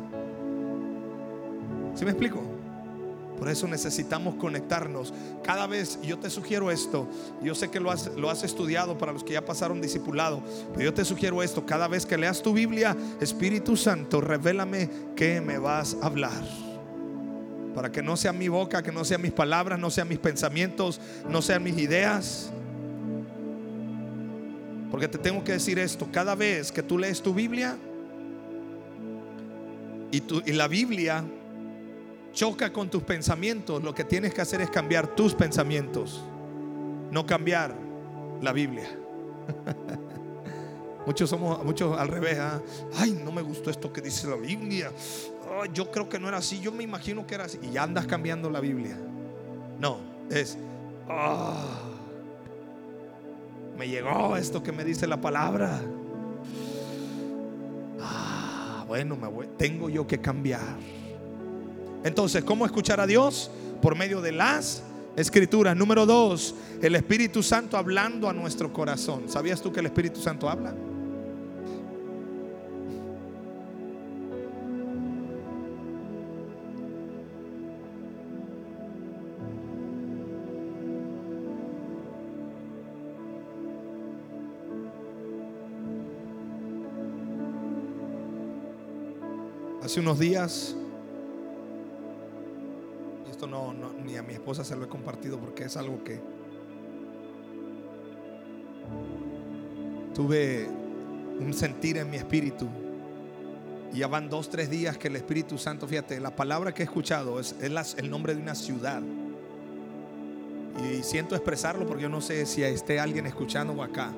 ¿Sí 1.94 2.04
me 2.04 2.10
explico? 2.10 2.55
Por 3.38 3.48
eso 3.48 3.68
necesitamos 3.68 4.36
conectarnos. 4.36 5.12
Cada 5.42 5.66
vez, 5.66 5.98
yo 6.02 6.18
te 6.18 6.30
sugiero 6.30 6.70
esto, 6.70 7.08
yo 7.42 7.54
sé 7.54 7.70
que 7.70 7.80
lo 7.80 7.90
has, 7.90 8.08
lo 8.16 8.30
has 8.30 8.42
estudiado 8.42 8.96
para 8.96 9.12
los 9.12 9.22
que 9.22 9.34
ya 9.34 9.44
pasaron 9.44 9.80
discipulado, 9.80 10.42
pero 10.72 10.84
yo 10.84 10.94
te 10.94 11.04
sugiero 11.04 11.42
esto, 11.42 11.66
cada 11.66 11.88
vez 11.88 12.06
que 12.06 12.16
leas 12.16 12.42
tu 12.42 12.52
Biblia, 12.52 12.96
Espíritu 13.20 13.76
Santo, 13.76 14.20
revélame 14.20 14.88
que 15.14 15.40
me 15.40 15.58
vas 15.58 15.96
a 16.00 16.06
hablar. 16.06 16.42
Para 17.74 17.92
que 17.92 18.02
no 18.02 18.16
sea 18.16 18.32
mi 18.32 18.48
boca, 18.48 18.82
que 18.82 18.90
no 18.90 19.04
sean 19.04 19.20
mis 19.20 19.32
palabras, 19.32 19.78
no 19.78 19.90
sean 19.90 20.08
mis 20.08 20.18
pensamientos, 20.18 20.98
no 21.28 21.42
sean 21.42 21.62
mis 21.62 21.76
ideas. 21.76 22.50
Porque 24.90 25.08
te 25.08 25.18
tengo 25.18 25.44
que 25.44 25.52
decir 25.52 25.78
esto, 25.78 26.08
cada 26.10 26.34
vez 26.34 26.72
que 26.72 26.82
tú 26.82 26.96
lees 26.98 27.20
tu 27.20 27.34
Biblia 27.34 27.76
y, 30.10 30.22
y 30.46 30.52
la 30.52 30.68
Biblia 30.68 31.22
choca 32.36 32.70
con 32.70 32.90
tus 32.90 33.02
pensamientos, 33.02 33.82
lo 33.82 33.94
que 33.94 34.04
tienes 34.04 34.34
que 34.34 34.42
hacer 34.42 34.60
es 34.60 34.68
cambiar 34.68 35.16
tus 35.16 35.34
pensamientos, 35.34 36.22
no 37.10 37.24
cambiar 37.24 37.74
la 38.42 38.52
Biblia. 38.52 38.86
muchos 41.06 41.30
somos, 41.30 41.64
muchos 41.64 41.98
al 41.98 42.08
revés. 42.08 42.38
¿ah? 42.38 42.60
Ay, 42.98 43.18
no 43.24 43.32
me 43.32 43.40
gustó 43.40 43.70
esto 43.70 43.90
que 43.90 44.02
dice 44.02 44.28
la 44.28 44.36
Biblia. 44.36 44.92
yo 45.72 45.90
creo 45.90 46.10
que 46.10 46.18
no 46.18 46.28
era 46.28 46.36
así. 46.36 46.60
Yo 46.60 46.72
me 46.72 46.84
imagino 46.84 47.26
que 47.26 47.34
era 47.34 47.44
así. 47.44 47.58
Y 47.62 47.72
ya 47.72 47.84
andas 47.84 48.06
cambiando 48.06 48.50
la 48.50 48.60
Biblia. 48.60 48.98
No, 49.80 49.98
es. 50.28 50.58
Ah, 51.08 51.80
me 53.78 53.88
llegó 53.88 54.36
esto 54.36 54.62
que 54.62 54.72
me 54.72 54.84
dice 54.84 55.06
la 55.06 55.18
palabra. 55.18 55.80
Ah, 57.98 58.84
bueno, 58.86 59.16
me 59.16 59.26
voy, 59.26 59.48
tengo 59.56 59.88
yo 59.88 60.06
que 60.06 60.20
cambiar. 60.20 60.95
Entonces, 62.04 62.44
¿cómo 62.44 62.64
escuchar 62.66 63.00
a 63.00 63.06
Dios? 63.06 63.50
Por 63.82 63.96
medio 63.96 64.20
de 64.20 64.32
las 64.32 64.82
escrituras. 65.16 65.76
Número 65.76 66.06
dos, 66.06 66.54
el 66.82 66.94
Espíritu 66.94 67.42
Santo 67.42 67.76
hablando 67.76 68.28
a 68.28 68.32
nuestro 68.32 68.72
corazón. 68.72 69.24
¿Sabías 69.28 69.60
tú 69.60 69.72
que 69.72 69.80
el 69.80 69.86
Espíritu 69.86 70.20
Santo 70.20 70.48
habla? 70.48 70.74
Hace 89.82 90.00
unos 90.00 90.18
días 90.18 90.74
esto 93.36 93.46
no, 93.46 93.74
ni 94.02 94.16
a 94.16 94.22
mi 94.22 94.32
esposa 94.32 94.64
se 94.64 94.74
lo 94.74 94.86
he 94.86 94.88
compartido 94.88 95.38
porque 95.38 95.64
es 95.64 95.76
algo 95.76 96.02
que 96.02 96.18
tuve 100.14 100.66
un 101.38 101.52
sentir 101.52 101.98
en 101.98 102.08
mi 102.08 102.16
espíritu. 102.16 102.66
Y 103.92 103.98
ya 103.98 104.08
van 104.08 104.30
dos, 104.30 104.48
tres 104.48 104.70
días 104.70 104.96
que 104.96 105.08
el 105.08 105.16
Espíritu 105.16 105.58
Santo, 105.58 105.86
fíjate, 105.86 106.18
la 106.18 106.34
palabra 106.34 106.72
que 106.72 106.82
he 106.82 106.86
escuchado 106.86 107.38
es, 107.38 107.54
el 107.60 108.10
nombre 108.10 108.34
de 108.34 108.40
una 108.40 108.54
ciudad. 108.54 109.02
Y 110.82 111.02
siento 111.02 111.34
expresarlo 111.34 111.86
porque 111.86 112.04
yo 112.04 112.08
no 112.08 112.22
sé 112.22 112.46
si 112.46 112.62
esté 112.62 112.98
alguien 112.98 113.26
escuchando 113.26 113.74
o 113.74 113.82
acá. 113.82 114.14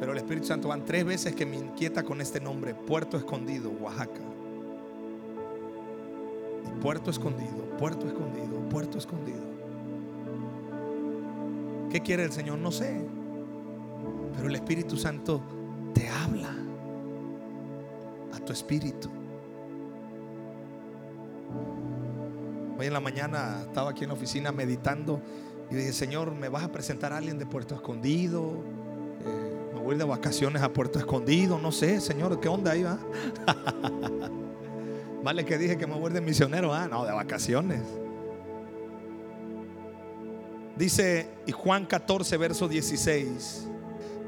Pero 0.00 0.10
el 0.10 0.18
Espíritu 0.18 0.48
Santo 0.48 0.66
van 0.66 0.84
tres 0.84 1.04
veces 1.04 1.36
que 1.36 1.46
me 1.46 1.56
inquieta 1.56 2.02
con 2.02 2.20
este 2.20 2.40
nombre, 2.40 2.74
Puerto 2.74 3.16
Escondido, 3.16 3.70
Oaxaca. 3.70 4.29
Puerto 6.80 7.10
escondido, 7.10 7.76
puerto 7.78 8.06
escondido, 8.06 8.68
puerto 8.70 8.98
escondido. 8.98 9.50
¿Qué 11.90 12.00
quiere 12.00 12.24
el 12.24 12.32
Señor? 12.32 12.58
No 12.58 12.70
sé. 12.72 13.04
Pero 14.34 14.48
el 14.48 14.54
Espíritu 14.54 14.96
Santo 14.96 15.42
te 15.92 16.08
habla 16.08 16.54
a 18.32 18.38
tu 18.38 18.52
espíritu. 18.52 19.10
Hoy 22.78 22.86
en 22.86 22.92
la 22.94 23.00
mañana 23.00 23.64
estaba 23.66 23.90
aquí 23.90 24.04
en 24.04 24.08
la 24.08 24.14
oficina 24.14 24.52
meditando 24.52 25.20
y 25.70 25.74
dije, 25.74 25.92
Señor, 25.92 26.32
¿me 26.34 26.48
vas 26.48 26.64
a 26.64 26.72
presentar 26.72 27.12
a 27.12 27.18
alguien 27.18 27.38
de 27.38 27.44
Puerto 27.44 27.74
Escondido? 27.74 28.64
Eh, 29.26 29.70
me 29.74 29.80
voy 29.80 29.96
de 29.96 30.04
vacaciones 30.04 30.62
a 30.62 30.72
Puerto 30.72 30.98
Escondido, 30.98 31.58
no 31.58 31.72
sé, 31.72 32.00
Señor, 32.00 32.40
¿qué 32.40 32.48
onda 32.48 32.70
ahí 32.70 32.84
va? 32.84 32.98
Vale 35.22 35.44
que 35.44 35.58
dije 35.58 35.76
que 35.76 35.86
me 35.86 35.94
voy 35.94 36.12
de 36.12 36.20
misionero, 36.20 36.72
ah, 36.72 36.88
no, 36.88 37.04
de 37.04 37.12
vacaciones. 37.12 37.82
Dice 40.76 41.28
y 41.46 41.52
Juan 41.52 41.84
14, 41.84 42.36
verso 42.38 42.66
16. 42.66 43.66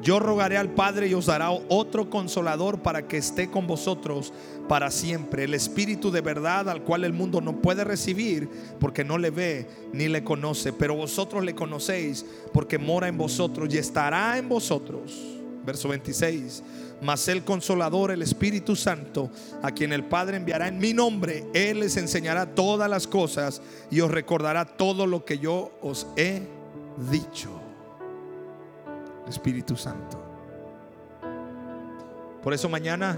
Yo 0.03 0.19
rogaré 0.19 0.59
al 0.59 0.71
Padre 0.71 1.07
y 1.07 1.15
os 1.15 1.27
dará 1.27 1.51
otro 1.51 2.11
consolador 2.11 2.81
para 2.83 3.07
que 3.07 3.17
esté 3.17 3.49
con 3.49 3.69
vosotros 3.69 4.33
para 4.69 4.91
siempre. 4.91 5.45
El 5.45 5.55
Espíritu 5.55 6.11
de 6.11 6.21
verdad 6.21 6.69
al 6.69 6.83
cual 6.83 7.05
el 7.05 7.13
mundo 7.13 7.41
no 7.41 7.63
puede 7.63 7.85
recibir 7.85 8.51
porque 8.81 9.05
no 9.05 9.17
le 9.17 9.31
ve 9.31 9.69
ni 9.93 10.09
le 10.09 10.25
conoce. 10.25 10.73
Pero 10.73 10.97
vosotros 10.97 11.45
le 11.45 11.55
conocéis 11.55 12.27
porque 12.53 12.79
mora 12.79 13.07
en 13.07 13.17
vosotros 13.17 13.73
y 13.73 13.79
estará 13.79 14.37
en 14.37 14.49
vosotros. 14.49 15.42
Verso 15.65 15.89
26. 15.89 16.63
Mas 17.01 17.27
el 17.29 17.45
consolador, 17.45 18.11
el 18.11 18.23
Espíritu 18.23 18.77
Santo, 18.77 19.31
a 19.63 19.73
quien 19.73 19.93
el 19.93 20.05
Padre 20.05 20.37
enviará 20.37 20.69
en 20.69 20.79
mi 20.79 20.93
nombre, 20.93 21.47
Él 21.53 21.81
les 21.81 21.97
enseñará 21.97 22.55
todas 22.55 22.89
las 22.89 23.07
cosas 23.07 23.61
y 23.91 24.01
os 24.01 24.11
recordará 24.11 24.65
todo 24.65 25.07
lo 25.07 25.25
que 25.25 25.39
yo 25.39 25.73
os 25.83 26.07
he 26.17 26.43
dicho. 27.11 27.51
Espíritu 29.29 29.77
Santo. 29.77 30.21
Por 32.43 32.53
eso 32.53 32.69
mañana 32.69 33.17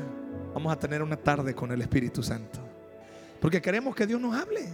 vamos 0.52 0.72
a 0.72 0.78
tener 0.78 1.02
una 1.02 1.16
tarde 1.16 1.54
con 1.54 1.72
el 1.72 1.80
Espíritu 1.80 2.22
Santo. 2.22 2.60
Porque 3.40 3.60
queremos 3.60 3.94
que 3.94 4.06
Dios 4.06 4.20
nos 4.20 4.34
hable. 4.34 4.68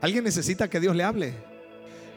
¿Alguien 0.00 0.24
necesita 0.24 0.68
que 0.68 0.80
Dios 0.80 0.96
le 0.96 1.04
hable? 1.04 1.34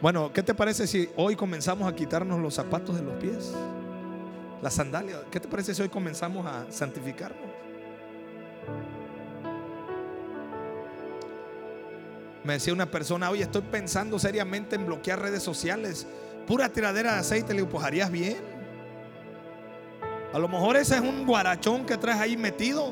Bueno, 0.02 0.32
¿qué 0.34 0.44
te 0.44 0.54
parece 0.54 0.88
si 0.88 1.10
hoy 1.16 1.36
comenzamos 1.36 1.88
a 1.88 1.96
quitarnos 1.96 2.40
los 2.40 2.54
zapatos 2.54 2.96
de 2.96 3.04
los 3.04 3.14
pies? 3.16 3.54
La 4.66 4.72
sandalia. 4.72 5.22
¿Qué 5.30 5.40
te 5.40 5.48
parece 5.48 5.76
si 5.76 5.84
hoy 5.84 5.90
comenzamos 5.90 6.44
a 6.44 6.66
santificarnos? 6.72 7.48
Me 12.44 12.54
decía 12.54 12.74
una 12.74 12.90
persona, 12.90 13.30
oye, 13.30 13.44
estoy 13.44 13.62
pensando 13.62 14.18
seriamente 14.18 14.76
en 14.76 14.88
bloquear 14.88 15.22
redes 15.22 15.44
sociales. 15.44 16.08
Pura 16.48 16.68
tiradera 16.70 17.14
de 17.14 17.20
aceite, 17.20 17.54
le 17.54 17.62
empujarías 17.62 18.10
bien. 18.10 18.38
A 20.34 20.40
lo 20.40 20.48
mejor 20.48 20.78
ese 20.78 20.96
es 20.96 21.02
un 21.02 21.28
guarachón 21.28 21.86
que 21.86 21.96
traes 21.98 22.20
ahí 22.20 22.36
metido. 22.36 22.92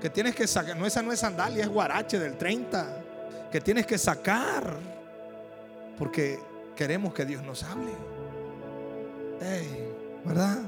Que 0.00 0.10
tienes 0.10 0.34
que 0.34 0.48
sacar. 0.48 0.76
No, 0.76 0.86
esa 0.86 1.02
no 1.02 1.12
es 1.12 1.20
sandalia, 1.20 1.62
es 1.62 1.68
guarache 1.68 2.18
del 2.18 2.36
30. 2.36 3.02
Que 3.52 3.60
tienes 3.60 3.86
que 3.86 3.96
sacar. 3.96 4.74
Porque 5.96 6.40
queremos 6.74 7.14
que 7.14 7.24
Dios 7.24 7.44
nos 7.44 7.62
hable. 7.62 7.92
¿Verdad? 10.24 10.58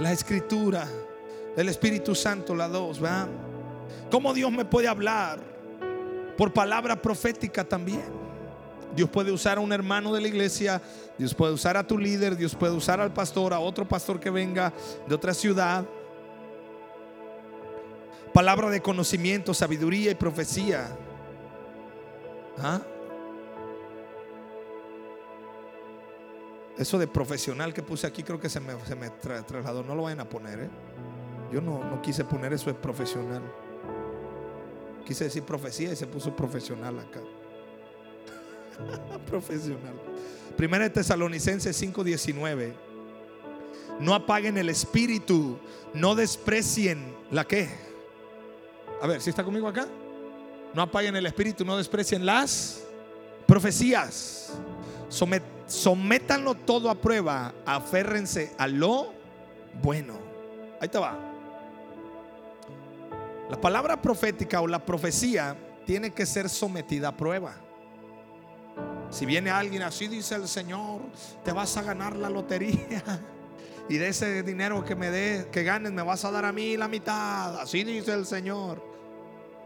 La 0.00 0.12
escritura, 0.12 0.88
el 1.56 1.68
Espíritu 1.68 2.14
Santo, 2.14 2.54
la 2.54 2.68
dos, 2.68 2.98
¿verdad? 2.98 3.28
¿Cómo 4.10 4.32
Dios 4.32 4.50
me 4.50 4.64
puede 4.64 4.88
hablar? 4.88 5.38
Por 6.38 6.54
palabra 6.54 7.00
profética 7.00 7.64
también. 7.64 8.20
Dios 8.96 9.10
puede 9.10 9.30
usar 9.30 9.58
a 9.58 9.60
un 9.60 9.72
hermano 9.72 10.14
de 10.14 10.22
la 10.22 10.28
iglesia, 10.28 10.80
Dios 11.18 11.34
puede 11.34 11.52
usar 11.52 11.76
a 11.76 11.86
tu 11.86 11.98
líder, 11.98 12.34
Dios 12.34 12.54
puede 12.54 12.72
usar 12.72 12.98
al 12.98 13.12
pastor, 13.12 13.52
a 13.52 13.60
otro 13.60 13.86
pastor 13.86 14.18
que 14.18 14.30
venga 14.30 14.72
de 15.06 15.14
otra 15.14 15.34
ciudad. 15.34 15.84
Palabra 18.32 18.70
de 18.70 18.80
conocimiento, 18.80 19.52
sabiduría 19.52 20.12
y 20.12 20.14
profecía. 20.14 20.96
¿Ah? 22.58 22.80
Eso 26.78 26.98
de 26.98 27.06
profesional 27.06 27.74
que 27.74 27.82
puse 27.82 28.06
aquí 28.06 28.22
creo 28.22 28.40
que 28.40 28.48
se 28.48 28.60
me, 28.60 28.72
se 28.86 28.96
me 28.96 29.10
trasladó. 29.10 29.82
No 29.82 29.94
lo 29.94 30.02
vayan 30.02 30.20
a 30.20 30.28
poner. 30.28 30.60
¿eh? 30.60 30.70
Yo 31.52 31.60
no, 31.60 31.84
no 31.84 32.00
quise 32.00 32.24
poner 32.24 32.52
eso 32.52 32.70
de 32.70 32.74
profesional. 32.74 33.42
Quise 35.04 35.24
decir 35.24 35.42
profecía 35.42 35.92
y 35.92 35.96
se 35.96 36.06
puso 36.06 36.34
profesional 36.34 36.98
acá. 36.98 37.20
profesional. 39.26 39.94
Primera 40.56 40.84
de 40.84 40.90
Tesalonicenses 40.90 41.80
5:19. 41.82 42.72
No 43.98 44.14
apaguen 44.14 44.56
el 44.56 44.68
espíritu. 44.68 45.58
No 45.92 46.14
desprecien 46.14 47.14
la 47.30 47.46
que. 47.46 47.68
A 49.02 49.06
ver, 49.06 49.20
si 49.20 49.30
está 49.30 49.44
conmigo 49.44 49.68
acá? 49.68 49.86
No 50.74 50.82
apaguen 50.82 51.16
el 51.16 51.26
espíritu, 51.26 51.64
no 51.64 51.76
desprecien 51.76 52.24
las 52.24 52.84
profecías. 53.46 54.52
Sométanlo 55.70 56.54
todo 56.54 56.90
a 56.90 56.94
prueba. 56.94 57.54
Aférrense 57.64 58.52
a 58.58 58.66
lo 58.66 59.12
bueno. 59.82 60.18
Ahí 60.80 60.88
te 60.88 60.98
va. 60.98 61.16
La 63.48 63.60
palabra 63.60 64.00
profética 64.00 64.60
o 64.60 64.66
la 64.66 64.84
profecía 64.84 65.56
tiene 65.86 66.10
que 66.10 66.26
ser 66.26 66.48
sometida 66.48 67.08
a 67.08 67.16
prueba. 67.16 67.54
Si 69.10 69.26
viene 69.26 69.50
alguien 69.50 69.82
así, 69.82 70.06
dice 70.06 70.36
el 70.36 70.46
Señor, 70.46 71.00
te 71.44 71.52
vas 71.52 71.76
a 71.76 71.82
ganar 71.82 72.16
la 72.16 72.28
lotería. 72.28 73.02
Y 73.88 73.98
de 73.98 74.06
ese 74.06 74.44
dinero 74.44 74.84
que 74.84 74.94
me 74.94 75.10
dé, 75.10 75.48
que 75.50 75.64
ganes, 75.64 75.90
me 75.90 76.02
vas 76.02 76.24
a 76.24 76.30
dar 76.30 76.44
a 76.44 76.52
mí 76.52 76.76
la 76.76 76.86
mitad. 76.86 77.60
Así 77.60 77.82
dice 77.82 78.12
el 78.12 78.24
Señor. 78.24 78.80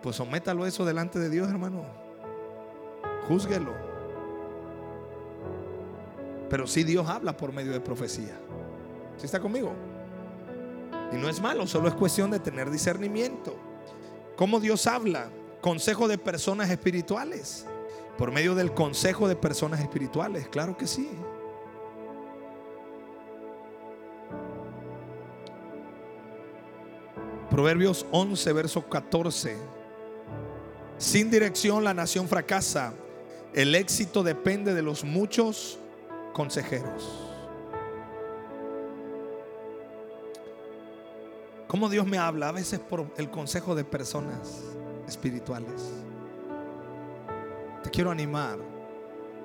Pues 0.03 0.17
sométalo 0.17 0.65
eso 0.65 0.87
delante 0.87 1.19
de 1.19 1.29
Dios, 1.29 1.51
hermano. 1.51 1.85
Júzguelo. 3.29 3.84
Pero 6.49 6.67
si 6.67 6.85
Dios 6.85 7.09
habla 7.09 7.37
por 7.37 7.53
medio 7.53 7.73
de 7.73 7.81
profecía. 7.81 8.39
¿Sí 9.17 9.27
está 9.27 9.41
conmigo? 9.41 9.73
Y 11.13 11.17
no 11.17 11.29
es 11.29 11.41
malo, 11.41 11.67
solo 11.67 11.89
es 11.89 11.95
cuestión 11.95 12.31
de 12.31 12.41
tener 12.41 12.71
discernimiento. 12.71 13.57
¿Cómo 14.37 14.61
Dios 14.61 14.87
habla? 14.87 15.29
Consejo 15.61 16.09
de 16.09 16.19
personas 16.19 16.71
espirituales. 16.71 17.67
Por 18.19 18.33
medio 18.33 18.55
del 18.55 18.73
consejo 18.73 19.29
de 19.29 19.37
personas 19.37 19.81
espirituales, 19.81 20.49
claro 20.49 20.77
que 20.77 20.87
sí. 20.87 21.11
Proverbios 27.51 28.07
11, 28.11 28.53
verso 28.53 28.89
14. 28.89 29.57
Sin 30.99 31.31
dirección 31.31 31.85
la 31.85 31.95
nación 31.95 32.29
fracasa. 32.29 32.95
El 33.53 33.77
éxito 33.77 34.25
depende 34.25 34.75
de 34.75 34.83
los 34.83 35.05
muchos 35.05 35.79
consejeros. 36.35 37.31
¿Cómo 41.67 41.89
Dios 41.89 42.07
me 42.07 42.19
habla? 42.19 42.51
A 42.51 42.53
veces 42.53 42.79
por 42.79 43.07
el 43.17 43.31
consejo 43.31 43.75
de 43.75 43.85
personas 43.85 44.63
espirituales. 45.09 45.93
Te 47.83 47.91
quiero 47.91 48.11
animar. 48.11 48.59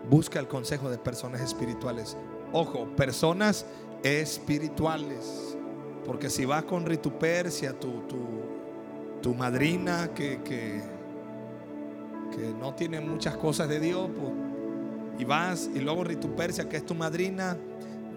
Busca 0.09 0.39
el 0.39 0.47
consejo 0.47 0.89
de 0.89 0.97
personas 0.97 1.41
espirituales. 1.41 2.17
Ojo, 2.51 2.87
personas 2.95 3.65
espirituales. 4.03 5.57
Porque 6.05 6.29
si 6.29 6.45
vas 6.45 6.63
con 6.63 6.85
Ritupercia, 6.85 7.79
tu, 7.79 8.01
tu, 8.01 8.17
tu 9.21 9.33
madrina 9.33 10.13
que, 10.13 10.41
que, 10.41 10.81
que, 12.35 12.53
no 12.59 12.73
tiene 12.75 12.99
muchas 12.99 13.37
cosas 13.37 13.69
de 13.69 13.79
Dios, 13.79 14.09
pues, 14.17 14.48
y 15.19 15.25
vas, 15.25 15.69
y 15.75 15.79
luego 15.79 16.03
Ritupercia, 16.03 16.67
que 16.67 16.77
es 16.77 16.85
tu 16.85 16.95
madrina, 16.95 17.57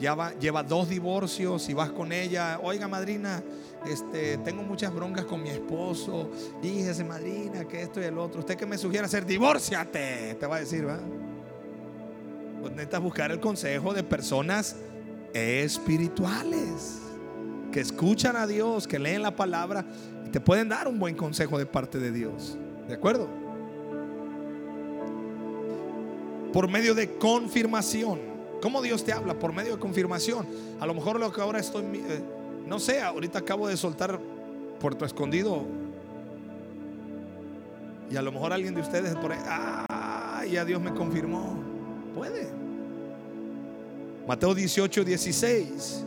ya 0.00 0.14
va, 0.14 0.32
lleva 0.38 0.62
dos 0.62 0.88
divorcios 0.88 1.68
y 1.68 1.74
vas 1.74 1.90
con 1.90 2.12
ella, 2.12 2.58
oiga 2.62 2.88
madrina, 2.88 3.42
este, 3.86 4.38
tengo 4.38 4.62
muchas 4.62 4.94
broncas 4.94 5.24
con 5.24 5.42
mi 5.42 5.50
esposo, 5.50 6.30
díjese 6.62 7.04
madrina, 7.04 7.66
que 7.66 7.82
esto 7.82 8.00
y 8.00 8.04
el 8.04 8.16
otro, 8.18 8.40
usted 8.40 8.56
que 8.56 8.66
me 8.66 8.78
sugiere 8.78 9.06
hacer, 9.06 9.26
divórciate, 9.26 10.36
te 10.38 10.46
va 10.46 10.56
a 10.56 10.60
decir, 10.60 10.88
¿va? 10.88 10.98
Pues 12.60 12.72
necesitas 12.72 13.02
buscar 13.02 13.32
el 13.32 13.40
consejo 13.40 13.92
de 13.92 14.04
personas 14.04 14.76
espirituales 15.34 17.00
que 17.72 17.80
escuchan 17.80 18.36
a 18.36 18.46
Dios, 18.46 18.86
que 18.86 18.98
leen 18.98 19.22
la 19.22 19.34
palabra 19.34 19.84
y 20.24 20.30
te 20.30 20.40
pueden 20.40 20.68
dar 20.68 20.86
un 20.86 20.98
buen 20.98 21.16
consejo 21.16 21.58
de 21.58 21.66
parte 21.66 21.98
de 21.98 22.12
Dios. 22.12 22.56
¿De 22.86 22.94
acuerdo? 22.94 23.41
Por 26.52 26.68
medio 26.68 26.94
de 26.94 27.16
confirmación. 27.16 28.20
¿Cómo 28.60 28.82
Dios 28.82 29.04
te 29.04 29.12
habla? 29.12 29.34
Por 29.34 29.52
medio 29.52 29.72
de 29.72 29.78
confirmación. 29.78 30.46
A 30.80 30.86
lo 30.86 30.94
mejor 30.94 31.18
lo 31.18 31.32
que 31.32 31.40
ahora 31.40 31.58
estoy, 31.58 31.84
eh, 31.84 32.22
no 32.66 32.78
sé, 32.78 33.00
ahorita 33.00 33.40
acabo 33.40 33.66
de 33.68 33.76
soltar 33.76 34.20
Puerto 34.78 35.04
Escondido. 35.04 35.64
Y 38.10 38.16
a 38.16 38.22
lo 38.22 38.30
mejor 38.30 38.52
alguien 38.52 38.74
de 38.74 38.82
ustedes 38.82 39.14
por 39.16 39.32
ahí, 39.32 39.40
ah, 39.46 40.44
ya 40.50 40.64
Dios 40.64 40.80
me 40.80 40.92
confirmó. 40.92 41.58
Puede. 42.14 42.50
Mateo 44.26 44.54
18, 44.54 45.04
16. 45.04 46.04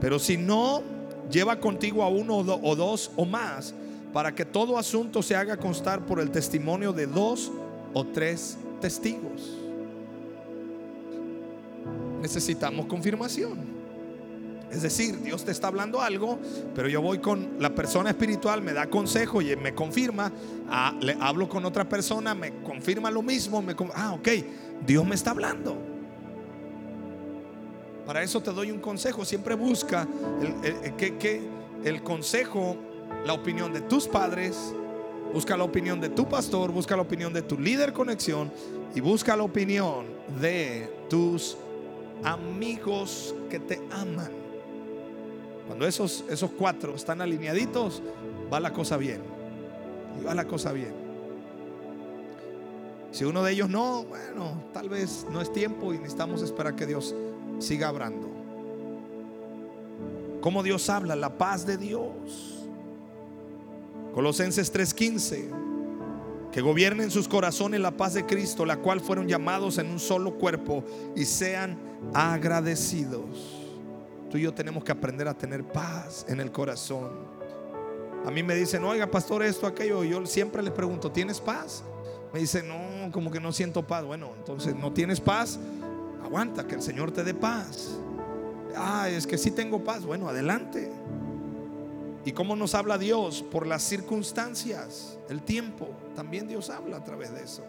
Pero 0.00 0.18
si 0.18 0.36
no, 0.36 0.82
lleva 1.30 1.58
contigo 1.58 2.02
a 2.02 2.08
uno 2.08 2.36
o 2.36 2.76
dos 2.76 3.10
o 3.16 3.24
más 3.24 3.74
para 4.12 4.34
que 4.34 4.44
todo 4.44 4.78
asunto 4.78 5.22
se 5.22 5.36
haga 5.36 5.56
constar 5.56 6.06
por 6.06 6.20
el 6.20 6.30
testimonio 6.30 6.92
de 6.92 7.06
dos 7.06 7.50
o 7.92 8.04
tres 8.04 8.56
testigos. 8.80 9.58
Necesitamos 12.20 12.86
confirmación. 12.86 13.76
Es 14.70 14.82
decir, 14.82 15.22
Dios 15.22 15.44
te 15.44 15.52
está 15.52 15.68
hablando 15.68 16.00
algo, 16.00 16.40
pero 16.74 16.88
yo 16.88 17.00
voy 17.00 17.18
con 17.18 17.56
la 17.60 17.74
persona 17.74 18.10
espiritual, 18.10 18.62
me 18.62 18.72
da 18.72 18.88
consejo 18.88 19.40
y 19.40 19.54
me 19.56 19.74
confirma. 19.74 20.32
Ah, 20.68 20.92
le 21.00 21.16
hablo 21.20 21.48
con 21.48 21.64
otra 21.64 21.88
persona, 21.88 22.34
me 22.34 22.62
confirma 22.62 23.10
lo 23.10 23.22
mismo. 23.22 23.62
Me, 23.62 23.76
ah, 23.94 24.14
ok, 24.14 24.28
Dios 24.84 25.06
me 25.06 25.14
está 25.14 25.30
hablando. 25.30 25.76
Para 28.04 28.22
eso 28.22 28.42
te 28.42 28.52
doy 28.52 28.72
un 28.72 28.80
consejo. 28.80 29.24
Siempre 29.24 29.54
busca 29.54 30.06
el, 30.40 31.14
el 31.84 32.02
consejo, 32.02 32.76
la 33.24 33.34
opinión 33.34 33.72
de 33.72 33.82
tus 33.82 34.08
padres, 34.08 34.74
busca 35.32 35.56
la 35.56 35.64
opinión 35.64 36.00
de 36.00 36.08
tu 36.08 36.28
pastor, 36.28 36.72
busca 36.72 36.96
la 36.96 37.02
opinión 37.02 37.32
de 37.32 37.42
tu 37.42 37.58
líder 37.58 37.92
conexión 37.92 38.50
y 38.94 39.00
busca 39.00 39.36
la 39.36 39.42
opinión 39.42 40.06
de 40.40 40.90
tus 41.08 41.56
amigos 42.24 43.34
que 43.50 43.58
te 43.58 43.80
aman. 43.90 44.30
Cuando 45.66 45.86
esos, 45.86 46.24
esos 46.30 46.50
cuatro 46.52 46.94
están 46.94 47.20
alineaditos, 47.20 48.02
va 48.52 48.60
la 48.60 48.72
cosa 48.72 48.96
bien. 48.96 49.20
Y 50.20 50.24
va 50.24 50.34
la 50.34 50.46
cosa 50.46 50.72
bien. 50.72 50.94
Si 53.10 53.24
uno 53.24 53.42
de 53.42 53.52
ellos 53.52 53.68
no, 53.68 54.04
bueno, 54.04 54.62
tal 54.72 54.88
vez 54.88 55.26
no 55.30 55.40
es 55.40 55.52
tiempo 55.52 55.92
y 55.92 55.98
necesitamos 55.98 56.42
esperar 56.42 56.76
que 56.76 56.86
Dios 56.86 57.14
siga 57.58 57.88
hablando. 57.88 58.28
Como 60.40 60.62
Dios 60.62 60.88
habla, 60.90 61.16
la 61.16 61.36
paz 61.36 61.66
de 61.66 61.76
Dios. 61.76 62.55
Colosenses 64.16 64.72
3:15, 64.72 65.50
que 66.50 66.62
gobiernen 66.62 67.10
sus 67.10 67.28
corazones 67.28 67.80
la 67.80 67.98
paz 67.98 68.14
de 68.14 68.24
Cristo, 68.24 68.64
la 68.64 68.78
cual 68.78 69.02
fueron 69.02 69.28
llamados 69.28 69.76
en 69.76 69.90
un 69.90 69.98
solo 69.98 70.38
cuerpo 70.38 70.82
y 71.14 71.26
sean 71.26 71.78
agradecidos. 72.14 73.60
Tú 74.30 74.38
y 74.38 74.40
yo 74.40 74.54
tenemos 74.54 74.84
que 74.84 74.92
aprender 74.92 75.28
a 75.28 75.34
tener 75.34 75.64
paz 75.64 76.24
en 76.30 76.40
el 76.40 76.50
corazón. 76.50 77.10
A 78.24 78.30
mí 78.30 78.42
me 78.42 78.54
dicen, 78.54 78.82
oiga, 78.84 79.10
pastor, 79.10 79.42
esto, 79.42 79.66
aquello. 79.66 80.02
Yo 80.02 80.24
siempre 80.24 80.62
les 80.62 80.72
pregunto, 80.72 81.12
¿tienes 81.12 81.38
paz? 81.38 81.84
Me 82.32 82.40
dicen, 82.40 82.66
no, 82.68 83.12
como 83.12 83.30
que 83.30 83.38
no 83.38 83.52
siento 83.52 83.86
paz. 83.86 84.02
Bueno, 84.02 84.30
entonces, 84.38 84.74
¿no 84.74 84.94
tienes 84.94 85.20
paz? 85.20 85.58
Aguanta, 86.24 86.66
que 86.66 86.76
el 86.76 86.82
Señor 86.82 87.12
te 87.12 87.22
dé 87.22 87.34
paz. 87.34 87.98
Ah, 88.74 89.10
es 89.10 89.26
que 89.26 89.36
sí 89.36 89.50
tengo 89.50 89.84
paz. 89.84 90.06
Bueno, 90.06 90.26
adelante. 90.26 90.90
¿Y 92.26 92.32
cómo 92.32 92.56
nos 92.56 92.74
habla 92.74 92.98
Dios? 92.98 93.44
Por 93.52 93.68
las 93.68 93.84
circunstancias, 93.84 95.16
el 95.30 95.42
tiempo. 95.42 95.90
También 96.16 96.48
Dios 96.48 96.70
habla 96.70 96.96
a 96.96 97.04
través 97.04 97.32
de 97.32 97.44
eso. 97.44 97.62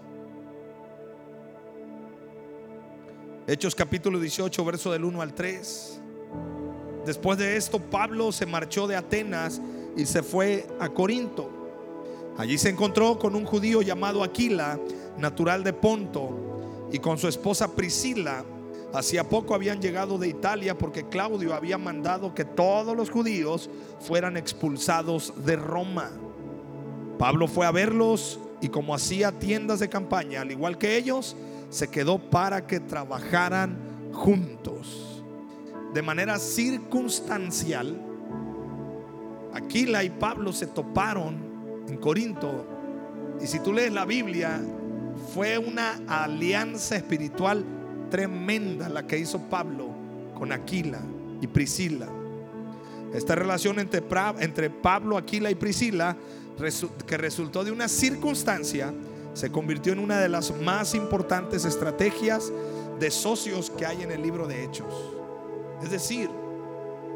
Hechos 3.46 3.76
capítulo 3.76 4.20
18, 4.20 4.66
verso 4.66 4.92
del 4.92 5.06
1 5.06 5.22
al 5.22 5.36
3. 5.36 6.02
Después 7.06 7.38
de 7.38 7.56
esto, 7.56 7.80
Pablo 7.80 8.32
se 8.32 8.48
marchó 8.48 8.88
de 8.88 8.96
Atenas 8.96 9.62
y 9.96 10.08
se 10.08 10.24
fue 10.24 10.66
a 10.80 10.90
Corinto. 10.90 11.52
Allí 12.40 12.58
se 12.58 12.70
encontró 12.70 13.20
con 13.20 13.36
un 13.36 13.46
judío 13.46 13.84
llamado 13.84 14.24
Aquila, 14.24 14.80
natural 15.20 15.64
de 15.64 15.74
Ponto 15.74 16.88
y 16.92 16.98
con 16.98 17.20
su 17.20 17.28
esposa 17.28 17.76
Priscila. 17.76 18.44
Hacía 18.98 19.30
poco 19.30 19.54
habían 19.54 19.80
llegado 19.80 20.18
de 20.18 20.28
Italia 20.28 20.76
porque 20.76 21.08
Claudio 21.08 21.54
había 21.54 21.78
mandado 21.78 22.34
que 22.34 22.44
todos 22.44 22.98
los 22.98 23.12
judíos 23.12 23.70
fueran 24.00 24.38
expulsados 24.38 25.34
de 25.46 25.56
Roma. 25.56 26.10
Pablo 27.20 27.48
fue 27.48 27.68
a 27.68 27.72
verlos 27.72 28.40
y 28.60 28.70
como 28.70 28.96
hacía 28.96 29.32
tiendas 29.32 29.80
de 29.80 29.88
campaña, 29.88 30.42
al 30.42 30.52
igual 30.52 30.80
que 30.80 30.98
ellos, 30.98 31.36
se 31.70 31.90
quedó 31.90 32.18
para 32.18 32.66
que 32.66 32.80
trabajaran 32.80 33.78
juntos. 34.14 35.24
De 35.94 36.02
manera 36.02 36.40
circunstancial, 36.40 38.02
Aquila 39.54 40.04
y 40.04 40.10
Pablo 40.10 40.52
se 40.52 40.66
toparon 40.66 41.86
en 41.88 41.98
Corinto. 41.98 42.66
Y 43.40 43.46
si 43.46 43.60
tú 43.60 43.74
lees 43.74 43.94
la 43.94 44.06
Biblia, 44.06 44.60
fue 45.36 45.60
una 45.60 46.00
alianza 46.08 46.96
espiritual 46.96 47.64
tremenda 48.10 48.90
la 48.90 49.06
que 49.06 49.18
hizo 49.18 49.40
Pablo 49.50 49.90
con 50.38 50.52
Aquila. 50.52 51.00
y 51.42 51.48
Priscila. 51.48 52.08
Esta 53.14 53.36
relación 53.36 53.80
entre, 53.80 54.04
entre 54.40 54.70
Pablo, 54.70 55.18
Aquila 55.18 55.50
y 55.50 55.56
Priscila, 55.56 56.16
que 57.06 57.18
resultó 57.18 57.64
de 57.64 57.72
una 57.72 57.88
circunstancia, 57.88 58.94
se 59.34 59.52
convirtió 59.52 59.94
en 59.94 60.00
una 60.00 60.20
de 60.20 60.30
las 60.30 60.52
más 60.62 60.96
importantes 60.96 61.64
estrategias 61.64 62.52
de 63.00 63.12
socios 63.12 63.70
que 63.70 63.86
hay 63.86 64.02
en 64.02 64.12
el 64.12 64.22
libro 64.22 64.48
de 64.48 64.64
Hechos. 64.64 64.94
Es 65.84 65.92
decir, 65.92 66.30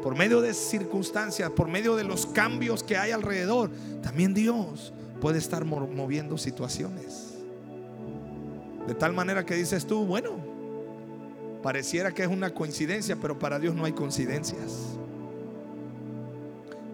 por 0.02 0.16
medio 0.16 0.40
de 0.40 0.54
circunstancias, 0.54 1.50
por 1.50 1.68
medio 1.68 1.96
de 1.96 2.04
los 2.04 2.26
cambios 2.26 2.82
que 2.82 2.96
hay 2.96 3.10
alrededor, 3.10 3.70
también 4.02 4.34
Dios 4.34 4.92
puede 5.20 5.38
estar 5.38 5.64
moviendo 5.64 6.38
situaciones. 6.38 7.34
De 8.86 8.94
tal 8.94 9.12
manera 9.12 9.44
que 9.44 9.54
dices 9.54 9.86
tú, 9.86 10.04
bueno, 10.04 10.51
pareciera 11.62 12.12
que 12.12 12.22
es 12.22 12.28
una 12.28 12.52
coincidencia, 12.52 13.16
pero 13.16 13.38
para 13.38 13.58
Dios 13.58 13.74
no 13.74 13.84
hay 13.84 13.92
coincidencias. 13.92 14.98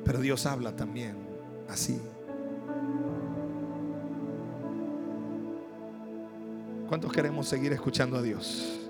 Pero 0.05 0.21
Dios 0.21 0.47
habla 0.47 0.77
también 0.77 1.17
así. 1.69 2.01
¿Cuántos 6.89 7.13
queremos 7.13 7.47
seguir 7.47 7.73
escuchando 7.73 8.17
a 8.17 8.23
Dios? 8.23 8.89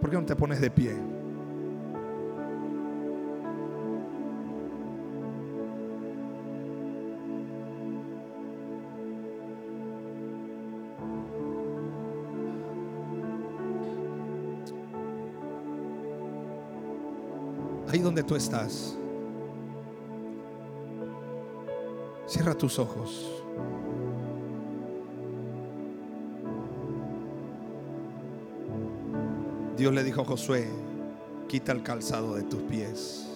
¿Por 0.00 0.10
qué 0.10 0.16
no 0.16 0.24
te 0.24 0.36
pones 0.36 0.60
de 0.60 0.70
pie? 0.70 1.11
Donde 18.12 18.28
tú 18.28 18.36
estás, 18.36 18.94
cierra 22.26 22.54
tus 22.54 22.78
ojos. 22.78 23.42
Dios 29.78 29.94
le 29.94 30.04
dijo 30.04 30.20
a 30.20 30.24
Josué, 30.26 30.68
quita 31.48 31.72
el 31.72 31.82
calzado 31.82 32.34
de 32.34 32.42
tus 32.42 32.60
pies. 32.64 33.30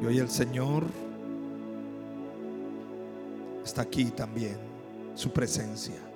Y 0.00 0.06
hoy 0.06 0.18
el 0.20 0.30
Señor 0.30 0.84
está 3.64 3.82
aquí 3.82 4.04
también, 4.12 4.58
su 5.16 5.32
presencia. 5.32 6.11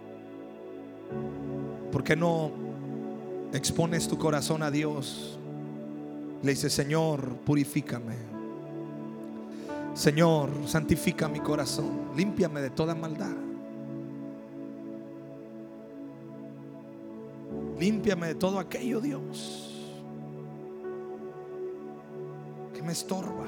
¿Por 1.97 2.05
qué 2.05 2.15
no 2.15 2.51
expones 3.55 4.07
tu 4.07 4.19
corazón 4.19 4.63
a 4.63 4.71
Dios? 4.71 5.39
Le 6.43 6.51
dice, 6.51 6.69
Señor, 6.69 7.39
purifícame. 7.39 8.17
Señor, 9.95 10.51
santifica 10.67 11.27
mi 11.27 11.41
corazón, 11.41 12.11
límpiame 12.15 12.61
de 12.61 12.69
toda 12.69 12.95
maldad. 12.95 13.35
Límpiame 17.81 18.27
de 18.27 18.35
todo 18.35 18.59
aquello, 18.59 19.01
Dios, 19.01 19.89
que 22.75 22.83
me 22.83 22.93
estorba. 22.93 23.47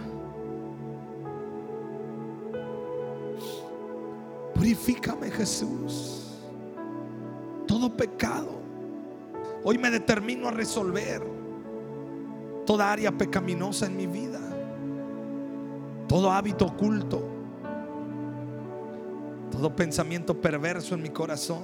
Purifícame, 4.54 5.30
Jesús. 5.32 6.27
Todo 7.78 7.96
pecado. 7.96 8.60
Hoy 9.62 9.78
me 9.78 9.88
determino 9.88 10.48
a 10.48 10.50
resolver 10.50 11.22
toda 12.66 12.90
área 12.90 13.12
pecaminosa 13.12 13.86
en 13.86 13.96
mi 13.96 14.08
vida 14.08 14.40
todo 16.08 16.32
hábito 16.32 16.64
oculto, 16.64 17.22
todo 19.52 19.76
pensamiento 19.76 20.40
perverso 20.40 20.94
en 20.94 21.02
mi 21.02 21.10
corazón. 21.10 21.62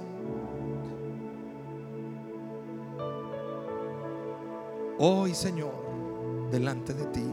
Hoy, 4.98 5.34
Señor, 5.34 5.72
delante 6.50 6.92
de 6.92 7.06
ti, 7.06 7.24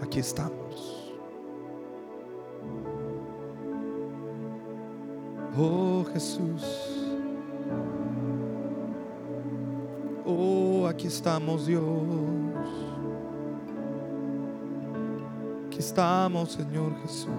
aquí 0.00 0.20
estamos. 0.20 1.12
Oh 5.58 6.04
Jesús. 6.12 7.05
Oh, 10.26 10.86
aquí 10.88 11.06
estamos, 11.06 11.66
Dios. 11.66 11.82
estamos, 15.86 16.52
Señor 16.52 16.92
Jesús. 17.02 17.30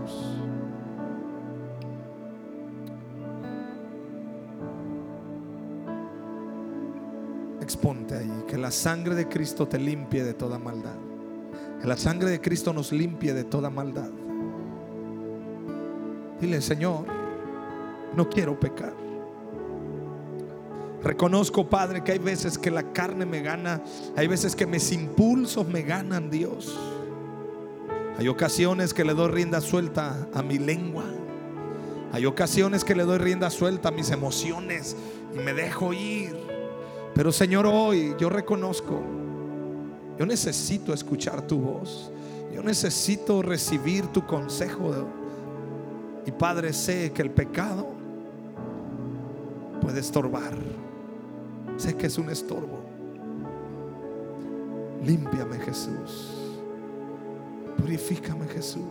Exponte 7.62 8.16
ahí, 8.16 8.44
que 8.48 8.58
la 8.58 8.72
sangre 8.72 9.16
de 9.16 9.28
Cristo 9.28 9.68
te 9.68 9.78
limpie 9.78 10.24
de 10.24 10.34
toda 10.34 10.58
maldad. 10.58 10.96
Que 11.82 11.88
la 11.88 11.98
sangre 11.98 12.30
de 12.30 12.40
Cristo 12.40 12.72
nos 12.74 12.92
limpie 12.92 13.34
de 13.34 13.44
toda 13.44 13.70
maldad. 13.70 14.10
Dile, 16.40 16.62
Señor, 16.62 17.06
no 18.16 18.30
quiero 18.30 18.58
pecar. 18.60 19.07
Reconozco, 21.08 21.70
Padre, 21.70 22.04
que 22.04 22.12
hay 22.12 22.20
veces 22.20 22.58
que 22.58 22.70
la 22.70 22.92
carne 22.92 23.26
me 23.26 23.42
gana, 23.42 23.82
hay 24.18 24.28
veces 24.28 24.58
que 24.58 24.68
mis 24.68 24.92
impulsos 24.92 25.66
me 25.66 25.82
ganan, 25.82 26.30
Dios. 26.30 26.78
Hay 28.18 28.28
ocasiones 28.28 28.94
que 28.94 29.06
le 29.06 29.14
doy 29.14 29.32
rienda 29.32 29.62
suelta 29.62 30.28
a 30.34 30.44
mi 30.44 30.58
lengua. 30.58 31.06
Hay 32.12 32.26
ocasiones 32.26 32.84
que 32.84 32.94
le 32.94 33.06
doy 33.06 33.20
rienda 33.20 33.50
suelta 33.50 33.88
a 33.88 33.92
mis 33.94 34.12
emociones 34.12 34.98
y 35.34 35.40
me 35.40 35.54
dejo 35.54 35.94
ir. 35.94 36.36
Pero 37.16 37.32
Señor, 37.32 37.66
hoy 37.66 38.14
yo 38.20 38.30
reconozco, 38.30 39.02
yo 40.20 40.26
necesito 40.26 40.94
escuchar 40.94 41.42
tu 41.48 41.58
voz. 41.58 42.12
Yo 42.54 42.62
necesito 42.62 43.42
recibir 43.42 44.08
tu 44.08 44.26
consejo. 44.26 45.08
Y 46.26 46.32
Padre, 46.32 46.74
sé 46.74 47.14
que 47.14 47.22
el 47.22 47.32
pecado 47.32 47.88
puede 49.80 50.02
estorbar. 50.02 50.87
Sé 51.78 51.96
que 51.96 52.08
es 52.08 52.18
un 52.18 52.30
estorbo. 52.30 52.80
Límpiame, 55.04 55.60
Jesús. 55.60 56.34
Purifícame 57.78 58.48
Jesús. 58.48 58.82